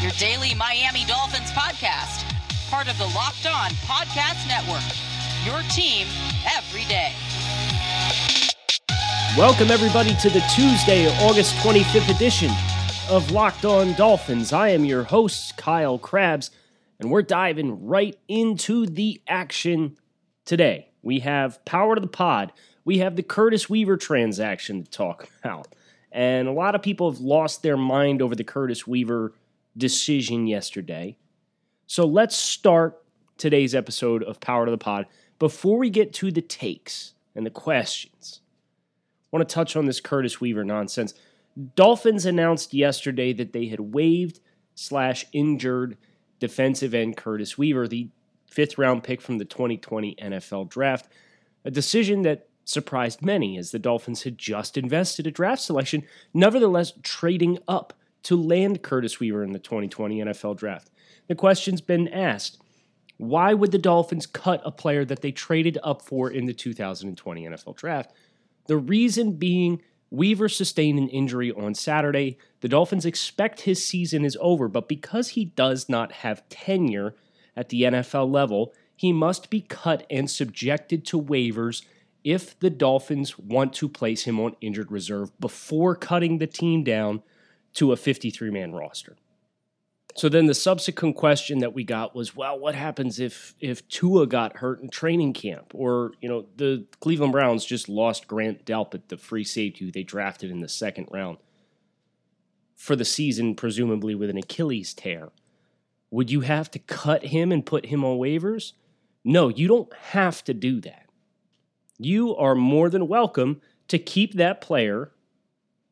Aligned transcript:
your 0.00 0.12
daily 0.12 0.54
Miami 0.54 1.04
Dolphins 1.04 1.50
podcast, 1.50 2.24
part 2.70 2.88
of 2.88 2.96
the 2.96 3.04
Locked 3.08 3.46
On 3.46 3.70
Podcast 3.84 4.48
Network. 4.48 4.80
Your 5.44 5.60
team 5.70 6.06
every 6.56 6.84
day. 6.84 7.12
Welcome, 9.36 9.70
everybody, 9.70 10.14
to 10.14 10.30
the 10.30 10.40
Tuesday, 10.54 11.06
August 11.22 11.54
25th 11.56 12.16
edition 12.16 12.50
of 13.10 13.30
Locked 13.30 13.66
On 13.66 13.92
Dolphins. 13.92 14.54
I 14.54 14.70
am 14.70 14.86
your 14.86 15.02
host, 15.02 15.58
Kyle 15.58 15.98
Crabbs, 15.98 16.50
and 16.98 17.10
we're 17.10 17.20
diving 17.20 17.84
right 17.84 18.16
into 18.26 18.86
the 18.86 19.20
action 19.28 19.98
today. 20.46 20.88
We 21.02 21.18
have 21.20 21.62
Power 21.66 21.94
to 21.94 22.00
the 22.00 22.06
Pod. 22.06 22.54
We 22.86 22.98
have 22.98 23.16
the 23.16 23.22
Curtis 23.22 23.68
Weaver 23.68 23.98
transaction 23.98 24.82
to 24.82 24.90
talk 24.90 25.28
about. 25.40 25.68
And 26.10 26.48
a 26.48 26.52
lot 26.52 26.74
of 26.74 26.80
people 26.80 27.10
have 27.10 27.20
lost 27.20 27.62
their 27.62 27.76
mind 27.76 28.22
over 28.22 28.34
the 28.34 28.44
Curtis 28.44 28.86
Weaver 28.86 29.34
decision 29.76 30.46
yesterday. 30.46 31.16
So 31.86 32.06
let's 32.06 32.36
start 32.36 33.02
today's 33.36 33.74
episode 33.74 34.22
of 34.22 34.40
Power 34.40 34.64
to 34.64 34.70
the 34.70 34.78
Pod. 34.78 35.06
Before 35.38 35.78
we 35.78 35.90
get 35.90 36.12
to 36.14 36.30
the 36.30 36.42
takes 36.42 37.14
and 37.34 37.46
the 37.46 37.50
questions, 37.50 38.40
I 39.24 39.36
want 39.36 39.48
to 39.48 39.54
touch 39.54 39.76
on 39.76 39.86
this 39.86 40.00
Curtis 40.00 40.40
Weaver 40.40 40.64
nonsense. 40.64 41.14
Dolphins 41.74 42.26
announced 42.26 42.74
yesterday 42.74 43.32
that 43.32 43.52
they 43.52 43.66
had 43.66 43.80
waived 43.80 44.40
slash 44.74 45.24
injured 45.32 45.96
defensive 46.38 46.94
end 46.94 47.16
Curtis 47.16 47.56
Weaver, 47.56 47.86
the 47.86 48.08
fifth 48.50 48.78
round 48.78 49.04
pick 49.04 49.20
from 49.20 49.38
the 49.38 49.44
2020 49.44 50.16
NFL 50.16 50.68
draft, 50.68 51.08
a 51.64 51.70
decision 51.70 52.22
that 52.22 52.48
surprised 52.64 53.22
many 53.22 53.58
as 53.58 53.70
the 53.70 53.78
Dolphins 53.78 54.22
had 54.22 54.38
just 54.38 54.76
invested 54.76 55.26
a 55.26 55.30
draft 55.30 55.62
selection, 55.62 56.04
nevertheless 56.32 56.92
trading 57.02 57.58
up 57.66 57.92
to 58.24 58.36
land 58.36 58.82
Curtis 58.82 59.20
Weaver 59.20 59.42
in 59.42 59.52
the 59.52 59.58
2020 59.58 60.18
NFL 60.18 60.56
draft. 60.56 60.90
The 61.28 61.34
question's 61.34 61.80
been 61.80 62.08
asked 62.08 62.58
why 63.16 63.52
would 63.52 63.70
the 63.70 63.76
Dolphins 63.76 64.26
cut 64.26 64.62
a 64.64 64.70
player 64.70 65.04
that 65.04 65.20
they 65.20 65.30
traded 65.30 65.76
up 65.82 66.00
for 66.00 66.30
in 66.30 66.46
the 66.46 66.54
2020 66.54 67.44
NFL 67.44 67.76
draft? 67.76 68.14
The 68.66 68.78
reason 68.78 69.32
being 69.32 69.82
Weaver 70.10 70.48
sustained 70.48 70.98
an 70.98 71.08
injury 71.08 71.52
on 71.52 71.74
Saturday. 71.74 72.38
The 72.60 72.68
Dolphins 72.68 73.06
expect 73.06 73.60
his 73.60 73.84
season 73.84 74.24
is 74.24 74.36
over, 74.40 74.68
but 74.68 74.88
because 74.88 75.28
he 75.28 75.44
does 75.44 75.88
not 75.88 76.12
have 76.12 76.48
tenure 76.48 77.14
at 77.54 77.68
the 77.68 77.82
NFL 77.82 78.30
level, 78.30 78.72
he 78.96 79.12
must 79.12 79.50
be 79.50 79.60
cut 79.60 80.04
and 80.10 80.28
subjected 80.28 81.06
to 81.06 81.20
waivers 81.20 81.84
if 82.24 82.58
the 82.58 82.70
Dolphins 82.70 83.38
want 83.38 83.72
to 83.74 83.88
place 83.88 84.24
him 84.24 84.40
on 84.40 84.56
injured 84.60 84.90
reserve 84.90 85.38
before 85.40 85.94
cutting 85.94 86.38
the 86.38 86.46
team 86.46 86.82
down 86.82 87.22
to 87.74 87.92
a 87.92 87.96
53 87.96 88.50
man 88.50 88.72
roster. 88.72 89.16
So 90.16 90.28
then 90.28 90.46
the 90.46 90.54
subsequent 90.54 91.14
question 91.14 91.60
that 91.60 91.72
we 91.72 91.84
got 91.84 92.16
was, 92.16 92.34
well, 92.34 92.58
what 92.58 92.74
happens 92.74 93.20
if 93.20 93.54
if 93.60 93.86
Tua 93.88 94.26
got 94.26 94.56
hurt 94.56 94.80
in 94.80 94.88
training 94.88 95.34
camp, 95.34 95.72
or 95.72 96.12
you 96.20 96.28
know 96.28 96.46
the 96.56 96.84
Cleveland 97.00 97.32
Browns 97.32 97.64
just 97.64 97.88
lost 97.88 98.26
Grant 98.26 98.64
Delpit, 98.64 99.02
the 99.08 99.16
free 99.16 99.44
safety 99.44 99.90
they 99.90 100.02
drafted 100.02 100.50
in 100.50 100.60
the 100.60 100.68
second 100.68 101.06
round 101.12 101.38
for 102.74 102.96
the 102.96 103.04
season, 103.04 103.54
presumably 103.54 104.14
with 104.14 104.30
an 104.30 104.38
Achilles 104.38 104.94
tear. 104.94 105.30
Would 106.10 106.30
you 106.30 106.40
have 106.40 106.70
to 106.72 106.80
cut 106.80 107.26
him 107.26 107.52
and 107.52 107.64
put 107.64 107.86
him 107.86 108.04
on 108.04 108.18
waivers? 108.18 108.72
No, 109.22 109.48
you 109.48 109.68
don't 109.68 109.94
have 109.94 110.42
to 110.44 110.54
do 110.54 110.80
that 110.80 111.10
you 112.00 112.34
are 112.36 112.54
more 112.54 112.88
than 112.88 113.06
welcome 113.06 113.60
to 113.86 113.98
keep 113.98 114.34
that 114.34 114.62
player 114.62 115.12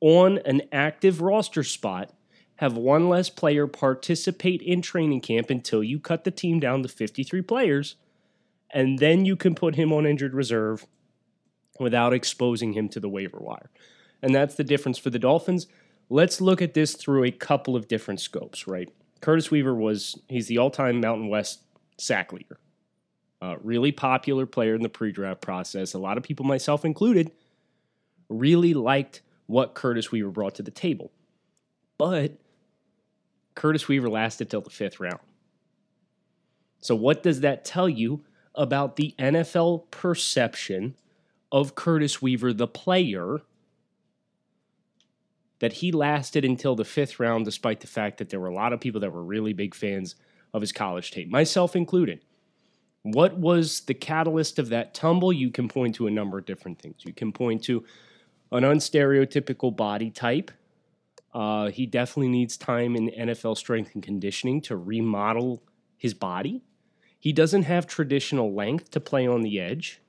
on 0.00 0.38
an 0.38 0.62
active 0.72 1.20
roster 1.20 1.64
spot, 1.64 2.12
have 2.56 2.76
one 2.76 3.09
less 3.09 3.31
player 3.31 3.66
participate 3.66 4.62
in 4.62 4.82
training 4.82 5.20
camp 5.20 5.50
until 5.50 5.82
you 5.82 6.00
cut 6.00 6.25
the 6.25 6.31
team 6.31 6.59
down 6.59 6.82
to 6.82 6.88
53 6.88 7.42
players, 7.42 7.97
and 8.70 8.98
then 8.98 9.25
you 9.25 9.37
can 9.37 9.54
put 9.54 9.76
him 9.76 9.92
on 9.92 10.06
injured 10.06 10.34
reserve 10.34 10.87
without 11.78 12.12
exposing 12.12 12.72
him 12.72 12.88
to 12.88 13.00
the 13.00 13.08
waiver 13.08 13.38
wire. 13.38 13.70
And 14.20 14.34
that's 14.34 14.56
the 14.56 14.64
difference 14.64 14.98
for 14.98 15.10
the 15.10 15.19
Dolphins. 15.19 15.69
Let's 16.10 16.41
look 16.41 16.60
at 16.60 16.75
this 16.75 16.94
through 16.94 17.25
a 17.25 17.31
couple 17.31 17.76
of 17.76 17.87
different 17.87 18.20
scopes, 18.20 18.66
right? 18.66 18.88
Curtis 19.20 19.50
Weaver 19.50 19.75
was, 19.75 20.20
he's 20.28 20.48
the 20.48 20.58
all 20.58 20.70
time 20.70 21.00
Mountain 21.00 21.28
West 21.28 21.62
sack 21.98 22.32
leader. 22.32 22.58
Uh, 23.41 23.56
really 23.62 23.92
popular 23.92 24.47
player 24.47 24.75
in 24.75 24.82
the 24.82 24.88
pre 24.88 25.12
draft 25.12 25.41
process. 25.41 25.94
A 25.94 25.98
lot 25.98 26.16
of 26.16 26.25
people, 26.25 26.44
myself 26.44 26.84
included, 26.84 27.31
really 28.28 28.75
liked 28.75 29.22
what 29.48 29.75
Curtis 29.75 30.12
Weaver 30.12 30.31
brought 30.31 30.54
to 30.56 30.62
the 30.62 30.70
table. 30.70 31.10
But 31.97 32.38
Curtis 33.56 33.88
Weaver 33.88 34.09
lasted 34.09 34.48
till 34.48 34.60
the 34.60 34.70
fifth 34.70 35.00
round. 35.00 35.19
So, 36.81 36.94
what 36.94 37.25
does 37.25 37.41
that 37.41 37.64
tell 37.64 37.88
you 37.88 38.25
about 38.54 38.94
the 38.94 39.14
NFL 39.19 39.91
perception 39.91 40.94
of 41.50 41.75
Curtis 41.75 42.22
Weaver, 42.22 42.53
the 42.53 42.69
player? 42.69 43.41
That 45.58 45.72
he 45.72 45.91
lasted 45.91 46.44
until 46.44 46.76
the 46.76 46.84
fifth 46.84 47.19
round, 47.19 47.44
despite 47.44 47.81
the 47.81 47.88
fact 47.88 48.19
that 48.19 48.28
there 48.28 48.38
were 48.38 48.47
a 48.47 48.54
lot 48.54 48.72
of 48.72 48.78
people 48.78 49.00
that 49.00 49.12
were 49.12 49.25
really 49.25 49.53
big 49.53 49.75
fans 49.75 50.14
of 50.54 50.60
his 50.60 50.70
college 50.70 51.10
tape, 51.10 51.28
myself 51.28 51.75
included. 51.75 52.20
What 53.03 53.37
was 53.37 53.81
the 53.81 53.94
catalyst 53.94 54.60
of 54.60 54.69
that 54.69 54.94
tumble? 54.94 55.32
You 55.32 55.50
can 55.50 55.66
point 55.66 55.97
to 55.97 56.06
a 56.06 56.12
number 56.12 56.38
of 56.38 56.47
different 56.47 56.78
things. 56.78 57.04
You 57.04 57.12
can 57.12 57.32
point 57.32 57.64
to 57.64 57.84
an 58.53 58.64
unstereotypical 58.64 59.75
body 59.75 60.10
type. 60.10 60.50
Uh, 61.34 61.70
he 61.70 61.86
definitely 61.86 62.28
needs 62.28 62.56
time 62.56 62.97
in 62.97 63.10
NFL 63.10 63.56
strength 63.56 63.94
and 63.94 64.03
conditioning 64.03 64.60
to 64.62 64.76
remodel 64.76 65.62
his 65.97 66.14
body. 66.14 66.62
He 67.19 67.32
doesn't 67.32 67.64
have 67.64 67.87
traditional 67.87 68.54
length 68.54 68.91
to 68.92 69.00
play 69.00 69.26
on 69.26 69.42
the 69.42 69.60
edge. 69.60 70.00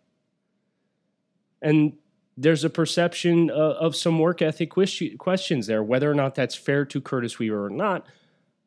And 1.61 1.93
there's 2.37 2.63
a 2.63 2.69
perception 2.69 3.51
uh, 3.51 3.53
of 3.53 3.95
some 3.95 4.17
work 4.17 4.41
ethic 4.41 4.69
questions 4.69 5.67
there, 5.67 5.83
whether 5.83 6.09
or 6.09 6.15
not 6.15 6.35
that's 6.35 6.55
fair 6.55 6.85
to 6.85 7.01
Curtis 7.01 7.37
Weaver 7.37 7.65
or 7.65 7.69
not. 7.69 8.05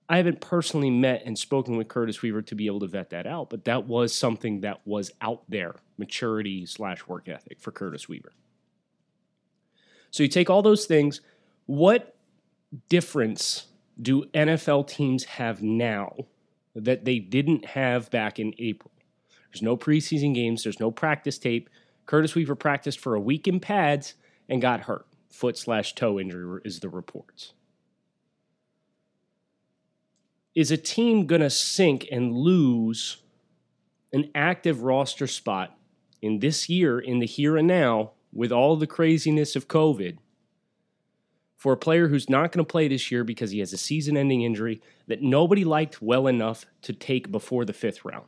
I 0.08 0.18
haven't 0.18 0.42
personally 0.42 0.90
met 0.90 1.22
and 1.24 1.38
spoken 1.38 1.78
with 1.78 1.88
Curtis 1.88 2.20
Weaver 2.20 2.42
to 2.42 2.54
be 2.54 2.66
able 2.66 2.80
to 2.80 2.86
vet 2.86 3.10
that 3.10 3.26
out, 3.26 3.48
but 3.48 3.64
that 3.64 3.86
was 3.86 4.12
something 4.12 4.60
that 4.60 4.86
was 4.86 5.10
out 5.22 5.44
there 5.48 5.76
maturity 5.96 6.66
slash 6.66 7.06
work 7.06 7.28
ethic 7.28 7.60
for 7.60 7.70
Curtis 7.70 8.10
Weaver. 8.10 8.32
So 10.12 10.22
you 10.22 10.28
take 10.28 10.48
all 10.48 10.62
those 10.62 10.86
things. 10.86 11.20
What 11.66 12.14
difference 12.88 13.66
do 14.00 14.26
NFL 14.26 14.86
teams 14.86 15.24
have 15.24 15.60
now 15.60 16.14
that 16.76 17.04
they 17.04 17.18
didn't 17.18 17.64
have 17.64 18.08
back 18.10 18.38
in 18.38 18.54
April? 18.58 18.92
There's 19.50 19.62
no 19.62 19.76
preseason 19.76 20.32
games, 20.32 20.62
there's 20.62 20.78
no 20.78 20.92
practice 20.92 21.38
tape. 21.38 21.68
Curtis 22.06 22.36
Weaver 22.36 22.54
practiced 22.54 23.00
for 23.00 23.16
a 23.16 23.20
week 23.20 23.48
in 23.48 23.58
pads 23.58 24.14
and 24.48 24.62
got 24.62 24.82
hurt. 24.82 25.06
Foot 25.30 25.58
slash 25.58 25.94
toe 25.94 26.20
injury 26.20 26.60
is 26.64 26.78
the 26.78 26.88
reports 26.88 27.54
is 30.54 30.70
a 30.70 30.76
team 30.76 31.26
going 31.26 31.40
to 31.40 31.50
sink 31.50 32.06
and 32.10 32.32
lose 32.32 33.18
an 34.12 34.30
active 34.34 34.82
roster 34.82 35.26
spot 35.26 35.76
in 36.20 36.38
this 36.40 36.68
year, 36.68 36.98
in 36.98 37.18
the 37.18 37.26
here 37.26 37.56
and 37.56 37.66
now, 37.66 38.12
with 38.32 38.52
all 38.52 38.76
the 38.76 38.86
craziness 38.86 39.56
of 39.56 39.68
COVID, 39.68 40.18
for 41.56 41.72
a 41.72 41.76
player 41.76 42.08
who's 42.08 42.28
not 42.28 42.50
going 42.50 42.64
to 42.64 42.70
play 42.70 42.88
this 42.88 43.12
year 43.12 43.22
because 43.22 43.52
he 43.52 43.60
has 43.60 43.72
a 43.72 43.78
season 43.78 44.16
ending 44.16 44.42
injury 44.42 44.80
that 45.06 45.22
nobody 45.22 45.64
liked 45.64 46.02
well 46.02 46.26
enough 46.26 46.66
to 46.82 46.92
take 46.92 47.30
before 47.30 47.64
the 47.64 47.72
fifth 47.72 48.04
round? 48.04 48.26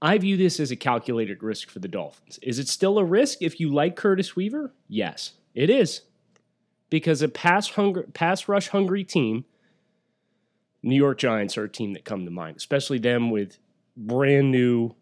I 0.00 0.16
view 0.18 0.36
this 0.36 0.60
as 0.60 0.70
a 0.70 0.76
calculated 0.76 1.42
risk 1.42 1.68
for 1.68 1.80
the 1.80 1.88
Dolphins. 1.88 2.38
Is 2.42 2.58
it 2.58 2.68
still 2.68 2.98
a 2.98 3.04
risk 3.04 3.42
if 3.42 3.58
you 3.58 3.74
like 3.74 3.96
Curtis 3.96 4.36
Weaver? 4.36 4.72
Yes, 4.88 5.32
it 5.54 5.68
is. 5.68 6.02
Because 6.90 7.22
a 7.22 7.28
pass, 7.28 7.70
pass 8.14 8.48
rush 8.48 8.68
hungry 8.68 9.04
team 9.04 9.44
New 10.82 10.96
York 10.96 11.18
Giants 11.18 11.58
are 11.58 11.64
a 11.64 11.68
team 11.68 11.92
that 11.92 12.04
come 12.04 12.24
to 12.24 12.30
mind, 12.30 12.56
especially 12.56 12.98
them 12.98 13.30
with 13.30 13.58
brand 13.96 14.50
new 14.50 14.94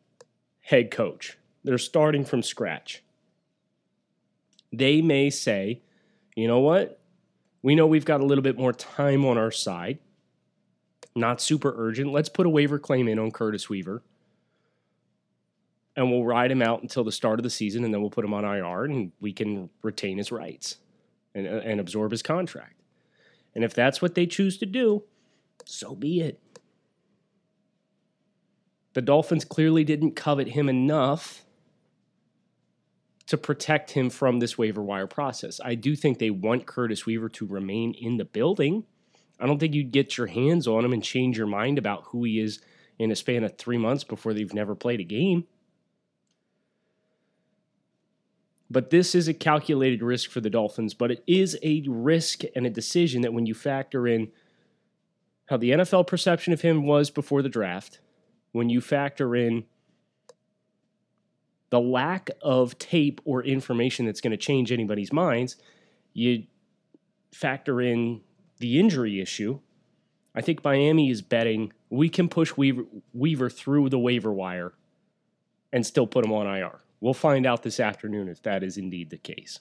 head 0.60 0.90
coach. 0.90 1.38
They're 1.64 1.78
starting 1.78 2.24
from 2.24 2.42
scratch. 2.42 3.02
They 4.72 5.00
may 5.00 5.30
say, 5.30 5.82
you 6.36 6.46
know 6.46 6.60
what? 6.60 7.00
We 7.62 7.74
know 7.74 7.86
we've 7.86 8.04
got 8.04 8.20
a 8.20 8.24
little 8.24 8.42
bit 8.42 8.56
more 8.56 8.72
time 8.72 9.24
on 9.24 9.38
our 9.38 9.50
side. 9.50 9.98
not 11.16 11.40
super 11.40 11.74
urgent. 11.76 12.12
Let's 12.12 12.28
put 12.28 12.46
a 12.46 12.48
waiver 12.50 12.78
claim 12.78 13.08
in 13.08 13.18
on 13.18 13.32
Curtis 13.32 13.68
Weaver. 13.68 14.02
And 15.96 16.12
we'll 16.12 16.24
ride 16.24 16.52
him 16.52 16.62
out 16.62 16.80
until 16.82 17.02
the 17.02 17.10
start 17.10 17.40
of 17.40 17.42
the 17.42 17.50
season, 17.50 17.82
and 17.84 17.92
then 17.92 18.00
we'll 18.00 18.10
put 18.10 18.24
him 18.24 18.32
on 18.32 18.44
IR, 18.44 18.84
and 18.84 19.10
we 19.20 19.32
can 19.32 19.68
retain 19.82 20.16
his 20.18 20.30
rights 20.30 20.76
and, 21.34 21.48
uh, 21.48 21.60
and 21.64 21.80
absorb 21.80 22.12
his 22.12 22.22
contract. 22.22 22.80
And 23.54 23.64
if 23.64 23.74
that's 23.74 24.00
what 24.00 24.14
they 24.14 24.26
choose 24.26 24.58
to 24.58 24.66
do, 24.66 25.02
so 25.64 25.96
be 25.96 26.20
it. 26.20 26.40
The 28.92 29.02
Dolphins 29.02 29.44
clearly 29.44 29.82
didn't 29.82 30.12
covet 30.12 30.48
him 30.48 30.68
enough 30.68 31.44
to 33.28 33.36
protect 33.36 33.90
him 33.90 34.08
from 34.10 34.38
this 34.38 34.56
waiver 34.56 34.82
wire 34.82 35.06
process. 35.06 35.60
I 35.62 35.74
do 35.74 35.94
think 35.94 36.18
they 36.18 36.30
want 36.30 36.66
Curtis 36.66 37.04
Weaver 37.04 37.28
to 37.30 37.46
remain 37.46 37.92
in 37.92 38.16
the 38.16 38.24
building. 38.24 38.84
I 39.38 39.46
don't 39.46 39.58
think 39.58 39.74
you'd 39.74 39.92
get 39.92 40.16
your 40.16 40.26
hands 40.26 40.66
on 40.66 40.84
him 40.84 40.94
and 40.94 41.04
change 41.04 41.36
your 41.36 41.46
mind 41.46 41.78
about 41.78 42.04
who 42.06 42.24
he 42.24 42.40
is 42.40 42.60
in 42.98 43.10
a 43.10 43.16
span 43.16 43.44
of 43.44 43.56
three 43.56 43.76
months 43.76 44.02
before 44.02 44.32
they've 44.32 44.54
never 44.54 44.74
played 44.74 45.00
a 45.00 45.04
game. 45.04 45.44
But 48.70 48.90
this 48.90 49.14
is 49.14 49.28
a 49.28 49.34
calculated 49.34 50.02
risk 50.02 50.30
for 50.30 50.40
the 50.40 50.50
Dolphins, 50.50 50.94
but 50.94 51.10
it 51.10 51.22
is 51.26 51.56
a 51.62 51.84
risk 51.86 52.42
and 52.56 52.66
a 52.66 52.70
decision 52.70 53.22
that 53.22 53.32
when 53.32 53.46
you 53.46 53.54
factor 53.54 54.06
in 54.08 54.32
how 55.46 55.58
the 55.58 55.70
NFL 55.70 56.06
perception 56.06 56.52
of 56.52 56.62
him 56.62 56.86
was 56.86 57.10
before 57.10 57.42
the 57.42 57.48
draft, 57.48 58.00
when 58.52 58.70
you 58.70 58.80
factor 58.80 59.36
in 59.36 59.64
the 61.70 61.80
lack 61.80 62.30
of 62.42 62.78
tape 62.78 63.20
or 63.24 63.42
information 63.42 64.06
that's 64.06 64.20
going 64.20 64.30
to 64.30 64.36
change 64.36 64.72
anybody's 64.72 65.12
minds, 65.12 65.56
you 66.14 66.44
factor 67.32 67.80
in 67.80 68.22
the 68.58 68.78
injury 68.78 69.20
issue. 69.20 69.60
I 70.34 70.40
think 70.40 70.64
Miami 70.64 71.10
is 71.10 71.22
betting 71.22 71.72
we 71.90 72.08
can 72.08 72.28
push 72.28 72.56
Weaver, 72.56 72.84
Weaver 73.12 73.50
through 73.50 73.88
the 73.88 73.98
waiver 73.98 74.32
wire 74.32 74.72
and 75.72 75.86
still 75.86 76.06
put 76.06 76.24
him 76.24 76.32
on 76.32 76.46
IR. 76.46 76.80
We'll 77.00 77.14
find 77.14 77.46
out 77.46 77.62
this 77.62 77.80
afternoon 77.80 78.28
if 78.28 78.42
that 78.42 78.62
is 78.62 78.76
indeed 78.76 79.10
the 79.10 79.18
case. 79.18 79.60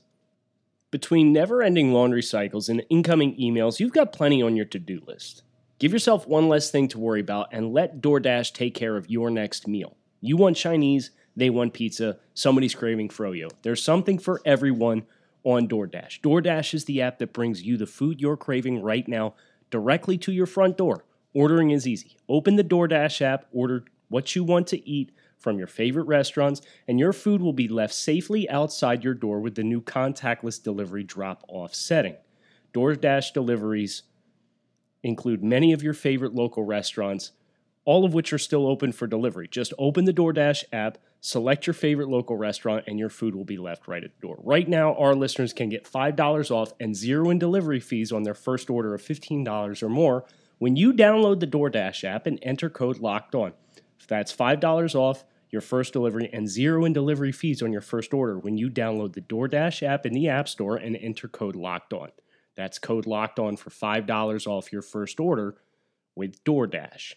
Between 0.90 1.34
never 1.34 1.62
ending 1.62 1.94
laundry 1.94 2.24
cycles 2.24 2.70
and 2.70 2.84
incoming 2.90 3.36
emails, 3.38 3.80
you've 3.80 3.94
got 3.94 4.14
plenty 4.14 4.42
on 4.42 4.56
your 4.56 4.66
to 4.66 4.80
do 4.80 5.02
list. 5.06 5.44
Give 5.80 5.94
yourself 5.94 6.28
one 6.28 6.48
less 6.48 6.72
thing 6.72 6.88
to 6.90 7.00
worry 7.00 7.20
about 7.20 7.50
and 7.52 7.74
let 7.74 8.02
DoorDash 8.02 8.54
take 8.54 8.74
care 8.74 8.96
of 8.96 9.10
your 9.10 9.30
next 9.30 9.68
meal. 9.68 9.96
You 10.22 10.38
want 10.38 10.56
Chinese, 10.56 11.12
they 11.38 11.52
want 11.52 11.74
pizza, 11.74 12.18
somebody's 12.34 12.76
craving 12.76 13.10
froyo. 13.10 13.50
There's 13.62 13.84
something 13.84 14.18
for 14.18 14.42
everyone 14.44 15.06
on 15.44 15.68
DoorDash. 15.68 16.20
DoorDash 16.22 16.74
is 16.74 16.86
the 16.86 17.02
app 17.02 17.20
that 17.20 17.32
brings 17.32 17.62
you 17.62 17.78
the 17.78 17.86
food 17.86 18.20
you're 18.20 18.36
craving 18.36 18.82
right 18.82 19.08
now 19.08 19.36
directly 19.70 20.18
to 20.18 20.32
your 20.34 20.48
front 20.48 20.78
door. 20.78 21.06
Ordering 21.34 21.70
is 21.70 21.88
easy. 21.88 22.18
Open 22.28 22.56
the 22.56 22.64
DoorDash 22.64 23.22
app, 23.22 23.46
order 23.52 23.86
what 24.10 24.36
you 24.36 24.44
want 24.44 24.66
to 24.68 24.90
eat 24.90 25.12
from 25.38 25.60
your 25.60 25.68
favorite 25.68 26.08
restaurants, 26.08 26.62
and 26.88 27.00
your 27.00 27.14
food 27.14 27.40
will 27.40 27.54
be 27.54 27.68
left 27.68 27.94
safely 27.94 28.50
outside 28.50 29.04
your 29.04 29.14
door 29.14 29.40
with 29.40 29.54
the 29.54 29.64
new 29.64 29.80
contactless 29.80 30.62
delivery 30.62 31.04
drop 31.04 31.46
off 31.48 31.76
setting. 31.76 32.16
DoorDash 32.74 33.32
deliveries 33.34 34.04
include 35.04 35.44
many 35.44 35.72
of 35.72 35.84
your 35.84 35.94
favorite 35.94 36.34
local 36.34 36.64
restaurants, 36.64 37.32
all 37.88 38.04
of 38.04 38.14
which 38.14 38.34
are 38.34 38.38
still 38.38 38.68
open 38.68 38.92
for 38.92 39.08
delivery. 39.08 39.48
Just 39.48 39.74
open 39.80 40.04
the 40.04 40.14
DoorDash 40.14 40.66
app, 40.74 40.98
select 41.22 41.66
your 41.66 41.74
favorite 41.74 42.10
local 42.10 42.36
restaurant, 42.36 42.84
and 42.86 43.00
your 43.00 43.08
food 43.08 43.34
will 43.34 43.46
be 43.46 43.58
left 43.58 43.88
right 43.88 44.04
at 44.04 44.12
the 44.14 44.28
door. 44.28 44.38
Right 44.44 44.68
now, 44.68 44.94
our 44.96 45.16
listeners 45.16 45.54
can 45.54 45.70
get 45.70 45.90
$5 45.90 46.52
off 46.52 46.74
and 46.82 46.94
zero 46.94 47.30
in 47.30 47.40
delivery 47.40 47.80
fees 47.80 48.12
on 48.12 48.24
their 48.24 48.34
first 48.34 48.70
order 48.70 48.94
of 48.94 49.02
$15 49.02 49.82
or 49.82 49.88
more 49.88 50.26
when 50.58 50.76
you 50.76 50.92
download 50.92 51.40
the 51.40 51.48
DoorDash 51.48 52.04
app 52.04 52.28
and 52.28 52.38
enter 52.42 52.70
code 52.70 52.98
LOCKED 52.98 53.36
ON. 53.36 53.54
That's 54.10 54.36
$5 54.36 54.96
off 54.96 55.24
your 55.50 55.62
first 55.62 55.94
delivery 55.94 56.30
and 56.34 56.50
zero 56.50 56.84
in 56.84 56.92
delivery 56.92 57.32
fees 57.32 57.62
on 57.62 57.72
your 57.72 57.80
first 57.80 58.14
order 58.14 58.38
when 58.38 58.58
you 58.58 58.70
download 58.70 59.14
the 59.14 59.22
DoorDash 59.22 59.82
app 59.82 60.06
in 60.06 60.12
the 60.12 60.28
App 60.28 60.50
Store 60.50 60.76
and 60.76 60.98
enter 60.98 61.30
code 61.30 61.56
LOCKED 61.56 61.94
ON. 61.94 62.10
That's 62.58 62.80
code 62.80 63.06
LOCKED 63.06 63.40
ON 63.40 63.56
for 63.56 63.70
$5 63.70 64.46
off 64.46 64.74
your 64.74 64.82
first 64.82 65.22
order 65.22 65.56
with 66.18 66.44
DoorDash. 66.44 67.14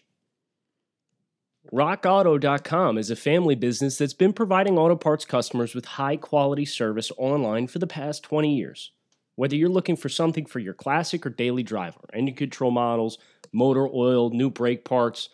RockAuto.com 1.69 2.97
is 2.97 3.11
a 3.11 3.15
family 3.15 3.53
business 3.53 3.99
that's 3.99 4.15
been 4.15 4.33
providing 4.33 4.79
auto 4.79 4.95
parts 4.95 5.25
customers 5.25 5.75
with 5.75 5.85
high 5.85 6.17
quality 6.17 6.65
service 6.65 7.11
online 7.17 7.67
for 7.67 7.77
the 7.77 7.85
past 7.85 8.23
20 8.23 8.53
years. 8.53 8.91
Whether 9.35 9.55
you're 9.55 9.69
looking 9.69 9.95
for 9.95 10.09
something 10.09 10.47
for 10.47 10.57
your 10.57 10.73
classic 10.73 11.23
or 11.23 11.29
daily 11.29 11.61
driver, 11.61 12.01
engine 12.13 12.35
control 12.35 12.71
models, 12.71 13.19
motor 13.53 13.87
oil, 13.87 14.31
new 14.31 14.49
brake 14.49 14.83
parts, 14.83 15.29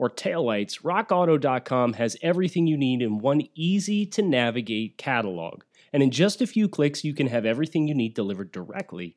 or 0.00 0.10
taillights, 0.10 0.82
rockauto.com 0.82 1.92
has 1.92 2.16
everything 2.22 2.66
you 2.66 2.76
need 2.76 3.00
in 3.00 3.18
one 3.18 3.42
easy 3.54 4.04
to 4.04 4.20
navigate 4.20 4.98
catalog. 4.98 5.62
And 5.92 6.02
in 6.02 6.10
just 6.10 6.42
a 6.42 6.46
few 6.46 6.68
clicks, 6.68 7.04
you 7.04 7.14
can 7.14 7.28
have 7.28 7.46
everything 7.46 7.86
you 7.86 7.94
need 7.94 8.14
delivered 8.14 8.50
directly 8.50 9.16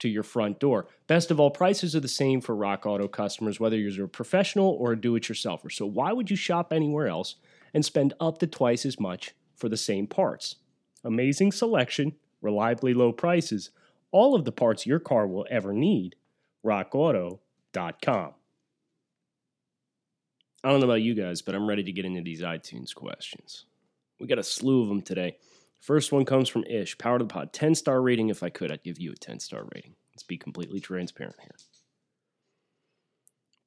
to 0.00 0.08
your 0.08 0.22
front 0.22 0.58
door. 0.58 0.88
Best 1.06 1.30
of 1.30 1.38
all, 1.38 1.50
prices 1.50 1.94
are 1.94 2.00
the 2.00 2.08
same 2.08 2.40
for 2.40 2.54
Rock 2.54 2.84
Auto 2.84 3.08
customers, 3.08 3.60
whether 3.60 3.76
you're 3.76 4.06
a 4.06 4.08
professional 4.08 4.70
or 4.72 4.92
a 4.92 5.00
do 5.00 5.16
it 5.16 5.24
yourselfer. 5.24 5.72
So 5.72 5.86
why 5.86 6.12
would 6.12 6.30
you 6.30 6.36
shop 6.36 6.72
anywhere 6.72 7.06
else 7.06 7.36
and 7.72 7.84
spend 7.84 8.14
up 8.20 8.38
to 8.38 8.46
twice 8.46 8.84
as 8.84 8.98
much 8.98 9.34
for 9.54 9.68
the 9.68 9.76
same 9.76 10.06
parts? 10.06 10.56
Amazing 11.04 11.52
selection, 11.52 12.14
reliably 12.42 12.92
low 12.92 13.12
prices, 13.12 13.70
all 14.12 14.34
of 14.34 14.44
the 14.44 14.52
parts 14.52 14.86
your 14.86 14.98
car 14.98 15.26
will 15.26 15.46
ever 15.50 15.72
need. 15.72 16.16
RockAuto.com. 16.64 18.34
I 20.62 20.68
don't 20.68 20.80
know 20.80 20.86
about 20.86 21.02
you 21.02 21.14
guys, 21.14 21.40
but 21.40 21.54
I'm 21.54 21.66
ready 21.66 21.84
to 21.84 21.92
get 21.92 22.04
into 22.04 22.20
these 22.20 22.42
iTunes 22.42 22.94
questions. 22.94 23.64
We 24.18 24.26
got 24.26 24.38
a 24.38 24.42
slew 24.42 24.82
of 24.82 24.88
them 24.88 25.00
today. 25.00 25.38
First 25.80 26.12
one 26.12 26.26
comes 26.26 26.48
from 26.48 26.64
Ish, 26.64 26.98
Power 26.98 27.18
to 27.18 27.24
the 27.24 27.28
Pod. 27.28 27.52
10 27.52 27.74
star 27.74 28.00
rating. 28.02 28.28
If 28.28 28.42
I 28.42 28.50
could, 28.50 28.70
I'd 28.70 28.84
give 28.84 29.00
you 29.00 29.12
a 29.12 29.16
10 29.16 29.40
star 29.40 29.66
rating. 29.74 29.94
Let's 30.14 30.22
be 30.22 30.36
completely 30.36 30.80
transparent 30.80 31.36
here. 31.40 31.56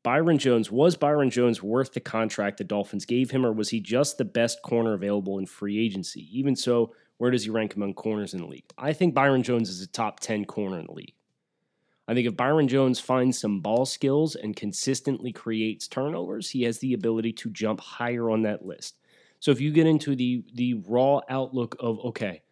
Byron 0.03 0.37
Jones, 0.37 0.69
was 0.69 0.97
Byron 0.97 1.29
Jones 1.29 1.63
worth 1.63 1.93
the 1.93 2.01
contract 2.01 2.57
the 2.57 2.65
Dolphins 2.65 3.05
gave 3.05 3.31
him, 3.31 3.45
or 3.45 3.53
was 3.53 3.69
he 3.69 3.79
just 3.79 4.17
the 4.17 4.25
best 4.25 4.61
corner 4.61 4.93
available 4.93 5.39
in 5.39 5.45
free 5.45 5.83
agency? 5.83 6.27
Even 6.37 6.57
so, 6.57 6.93
where 7.17 7.31
does 7.31 7.45
he 7.45 7.49
rank 7.49 7.75
among 7.75 7.93
corners 7.93 8.33
in 8.33 8.41
the 8.41 8.47
league? 8.47 8.65
I 8.77 8.91
think 8.91 9.13
Byron 9.13 9.43
Jones 9.43 9.69
is 9.69 9.81
a 9.81 9.87
top 9.87 10.19
10 10.19 10.43
corner 10.45 10.77
in 10.77 10.87
the 10.87 10.91
league. 10.91 11.13
I 12.05 12.13
think 12.13 12.27
if 12.27 12.35
Byron 12.35 12.67
Jones 12.67 12.99
finds 12.99 13.39
some 13.39 13.61
ball 13.61 13.85
skills 13.85 14.35
and 14.35 14.55
consistently 14.55 15.31
creates 15.31 15.87
turnovers, 15.87 16.49
he 16.49 16.63
has 16.63 16.79
the 16.79 16.93
ability 16.93 17.31
to 17.33 17.49
jump 17.49 17.79
higher 17.79 18.29
on 18.29 18.41
that 18.41 18.65
list. 18.65 18.97
So 19.43 19.51
if 19.51 19.59
you 19.59 19.71
get 19.71 19.87
into 19.87 20.15
the 20.15 20.45
the 20.53 20.75
raw 20.87 21.19
outlook 21.27 21.75
of 21.77 21.99
okay, 22.05 22.43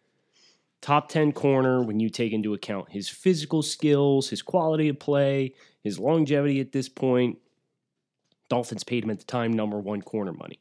top 0.82 1.08
10 1.08 1.32
corner 1.32 1.82
when 1.82 2.00
you 2.00 2.10
take 2.10 2.34
into 2.34 2.52
account 2.52 2.90
his 2.90 3.08
physical 3.08 3.62
skills, 3.62 4.28
his 4.28 4.42
quality 4.42 4.90
of 4.90 4.98
play, 4.98 5.54
his 5.82 5.98
longevity 5.98 6.60
at 6.60 6.72
this 6.72 6.90
point, 6.90 7.38
Dolphins 8.50 8.84
paid 8.84 9.04
him 9.04 9.08
at 9.08 9.20
the 9.20 9.24
time 9.24 9.54
number 9.54 9.80
1 9.80 10.02
corner 10.02 10.34
money. 10.34 10.60